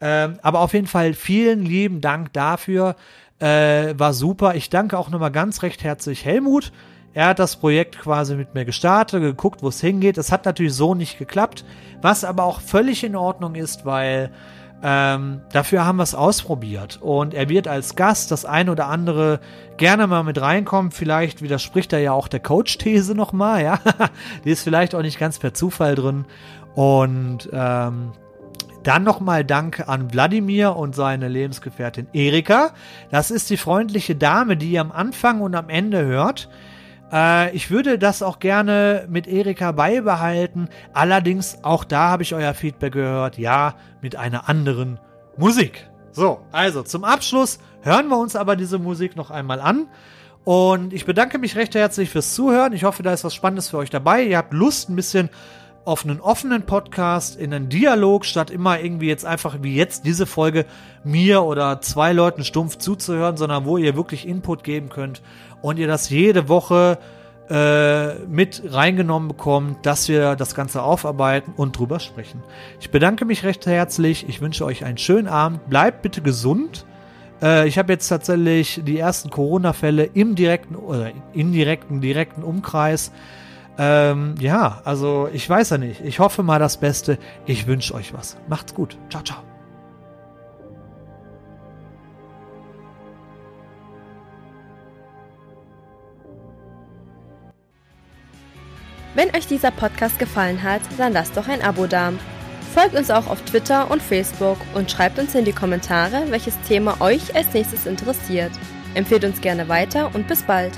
Ähm, 0.02 0.38
aber 0.42 0.60
auf 0.60 0.74
jeden 0.74 0.88
Fall 0.88 1.14
vielen 1.14 1.64
lieben 1.64 2.02
Dank 2.02 2.34
dafür. 2.34 2.96
Äh, 3.40 3.94
war 3.98 4.14
super. 4.14 4.56
Ich 4.56 4.70
danke 4.70 4.98
auch 4.98 5.10
nochmal 5.10 5.32
ganz 5.32 5.62
recht 5.62 5.84
herzlich 5.84 6.24
Helmut. 6.26 6.72
Er 7.14 7.28
hat 7.28 7.40
das 7.40 7.56
Projekt 7.56 8.00
quasi 8.00 8.36
mit 8.36 8.54
mir 8.54 8.66
gestartet, 8.66 9.22
geguckt, 9.22 9.64
wo 9.64 9.70
es 9.70 9.80
hingeht. 9.80 10.18
Es 10.18 10.32
hat 10.32 10.46
natürlich 10.46 10.74
so 10.74 10.96
nicht 10.96 11.18
geklappt, 11.18 11.64
was 12.02 12.26
aber 12.26 12.44
auch 12.44 12.60
völlig 12.60 13.04
in 13.04 13.16
Ordnung 13.16 13.56
ist, 13.56 13.86
weil 13.86 14.32
ähm, 14.84 15.42
dafür 15.52 15.86
haben 15.86 15.96
wir 15.96 16.04
es 16.04 16.14
ausprobiert. 16.14 17.00
Und 17.02 17.34
er 17.34 17.48
wird 17.50 17.68
als 17.68 17.96
Gast 17.96 18.32
das 18.32 18.44
ein 18.46 18.70
oder 18.70 18.88
andere 18.88 19.40
gerne 19.78 20.08
mal 20.08 20.24
mit 20.24 20.40
reinkommen. 20.40 20.92
Vielleicht 20.92 21.42
widerspricht 21.42 21.94
er 21.94 22.00
ja 22.00 22.12
auch 22.12 22.28
der 22.28 22.42
Coach-These 22.42 23.16
nochmal, 23.16 23.64
ja. 23.64 23.80
Die 24.44 24.52
ist 24.52 24.64
vielleicht 24.64 24.94
auch 24.94 25.02
nicht 25.02 25.18
ganz 25.18 25.40
per 25.40 25.54
Zufall 25.54 25.96
drin. 25.96 26.26
Und 26.76 27.50
ähm, 27.54 28.12
dann 28.88 29.04
nochmal 29.04 29.44
Dank 29.44 29.88
an 29.88 30.14
Wladimir 30.14 30.76
und 30.76 30.96
seine 30.96 31.28
Lebensgefährtin 31.28 32.08
Erika. 32.14 32.72
Das 33.10 33.32
ist 33.32 33.50
die 33.50 33.58
freundliche 33.58 34.16
Dame, 34.16 34.58
die 34.58 34.72
ihr 34.72 34.82
am 34.82 34.92
Anfang 34.92 35.42
und 35.42 35.56
am 35.56 35.70
Ende 35.70 36.06
hört. 36.06 36.50
Äh, 37.12 37.56
ich 37.56 37.72
würde 37.72 37.98
das 37.98 38.22
auch 38.22 38.40
gerne 38.40 39.08
mit 39.10 39.28
Erika 39.28 39.72
beibehalten. 39.72 40.70
Allerdings, 40.94 41.58
auch 41.64 41.84
da 41.84 42.10
habe 42.10 42.24
ich 42.24 42.34
euer 42.34 42.54
Feedback 42.54 42.94
gehört. 42.94 43.38
Ja, 43.38 43.76
mit 44.02 44.16
einer 44.16 44.50
anderen 44.50 45.00
Musik. 45.38 45.90
So, 46.12 46.40
also 46.52 46.84
zum 46.84 47.04
Abschluss 47.04 47.60
hören 47.82 48.08
wir 48.08 48.18
uns 48.18 48.36
aber 48.36 48.56
diese 48.56 48.80
Musik 48.80 49.16
noch 49.16 49.32
einmal 49.32 49.60
an. 49.60 49.88
Und 50.46 50.94
ich 50.94 51.06
bedanke 51.06 51.40
mich 51.40 51.56
recht 51.56 51.74
herzlich 51.74 52.12
fürs 52.12 52.36
Zuhören. 52.36 52.72
Ich 52.74 52.84
hoffe, 52.84 53.02
da 53.02 53.12
ist 53.12 53.24
was 53.24 53.34
Spannendes 53.34 53.70
für 53.70 53.78
euch 53.78 53.90
dabei. 53.90 54.24
Ihr 54.24 54.38
habt 54.38 54.54
Lust, 54.54 54.90
ein 54.90 54.96
bisschen 54.96 55.30
auf 55.86 56.04
einen 56.04 56.20
offenen 56.20 56.64
Podcast, 56.64 57.38
in 57.38 57.54
einen 57.54 57.70
Dialog, 57.70 58.26
statt 58.26 58.50
immer 58.50 58.80
irgendwie 58.80 59.08
jetzt 59.08 59.26
einfach 59.26 59.58
wie 59.62 59.76
jetzt 59.76 60.06
diese 60.06 60.26
Folge 60.26 60.66
mir 61.04 61.44
oder 61.44 61.80
zwei 61.82 62.12
Leuten 62.12 62.44
stumpf 62.44 62.78
zuzuhören, 62.78 63.38
sondern 63.38 63.66
wo 63.66 63.78
ihr 63.78 63.96
wirklich 63.96 64.28
Input 64.28 64.64
geben 64.64 64.90
könnt 64.90 65.22
und 65.62 65.78
ihr 65.78 65.88
das 65.88 66.10
jede 66.10 66.50
Woche 66.50 66.98
äh, 67.50 68.16
mit 68.26 68.64
reingenommen 68.66 69.28
bekommt, 69.28 69.86
dass 69.86 70.10
wir 70.10 70.36
das 70.36 70.56
Ganze 70.56 70.82
aufarbeiten 70.82 71.54
und 71.56 71.78
drüber 71.78 72.00
sprechen. 72.00 72.42
Ich 72.80 72.90
bedanke 72.90 73.24
mich 73.26 73.44
recht 73.44 73.68
herzlich. 73.68 74.28
Ich 74.28 74.42
wünsche 74.42 74.66
euch 74.66 74.84
einen 74.84 74.98
schönen 74.98 75.28
Abend. 75.28 75.70
Bleibt 75.70 76.02
bitte 76.02 76.22
gesund. 76.22 76.88
Äh, 77.44 77.68
ich 77.68 77.78
habe 77.78 77.94
jetzt 77.94 78.08
tatsächlich 78.08 78.82
die 78.84 78.98
ersten 78.98 79.30
Corona-Fälle 79.30 80.10
im 80.16 80.34
direkten 80.34 80.76
oder 80.76 81.12
indirekten, 81.34 82.02
direkten 82.02 82.42
Umkreis. 82.42 83.12
Ähm, 83.78 84.36
ja, 84.40 84.82
also 84.86 85.30
ich 85.32 85.50
weiß 85.50 85.72
ja 85.72 85.78
nicht. 85.78 86.02
Ich 86.02 86.20
hoffe 86.20 86.44
mal 86.44 86.60
das 86.60 86.78
Beste. 86.78 87.18
Ich 87.46 87.68
wünsche 87.68 87.94
euch 87.94 88.14
was. 88.14 88.38
Macht's 88.48 88.74
gut. 88.74 88.98
Ciao, 89.10 89.24
ciao. 89.24 89.40
Wenn 99.14 99.34
euch 99.34 99.48
dieser 99.48 99.72
Podcast 99.72 100.20
gefallen 100.20 100.62
hat, 100.62 100.82
dann 100.98 101.14
lasst 101.14 101.38
doch 101.38 101.48
ein 101.48 101.62
Abo 101.62 101.88
da. 101.88 102.12
Folgt 102.74 102.96
uns 102.96 103.10
auch 103.10 103.28
auf 103.28 103.42
Twitter 103.44 103.90
und 103.90 104.02
Facebook 104.02 104.58
und 104.74 104.92
schreibt 104.92 105.18
uns 105.18 105.34
in 105.36 105.46
die 105.46 105.54
Kommentare, 105.54 106.26
welches 106.30 106.60
Thema 106.68 107.00
euch 107.00 107.34
als 107.34 107.54
nächstes 107.54 107.86
interessiert. 107.86 108.52
Empfehlt 108.94 109.24
uns 109.24 109.40
gerne 109.40 109.70
weiter 109.70 110.14
und 110.14 110.28
bis 110.28 110.44
bald. 110.44 110.74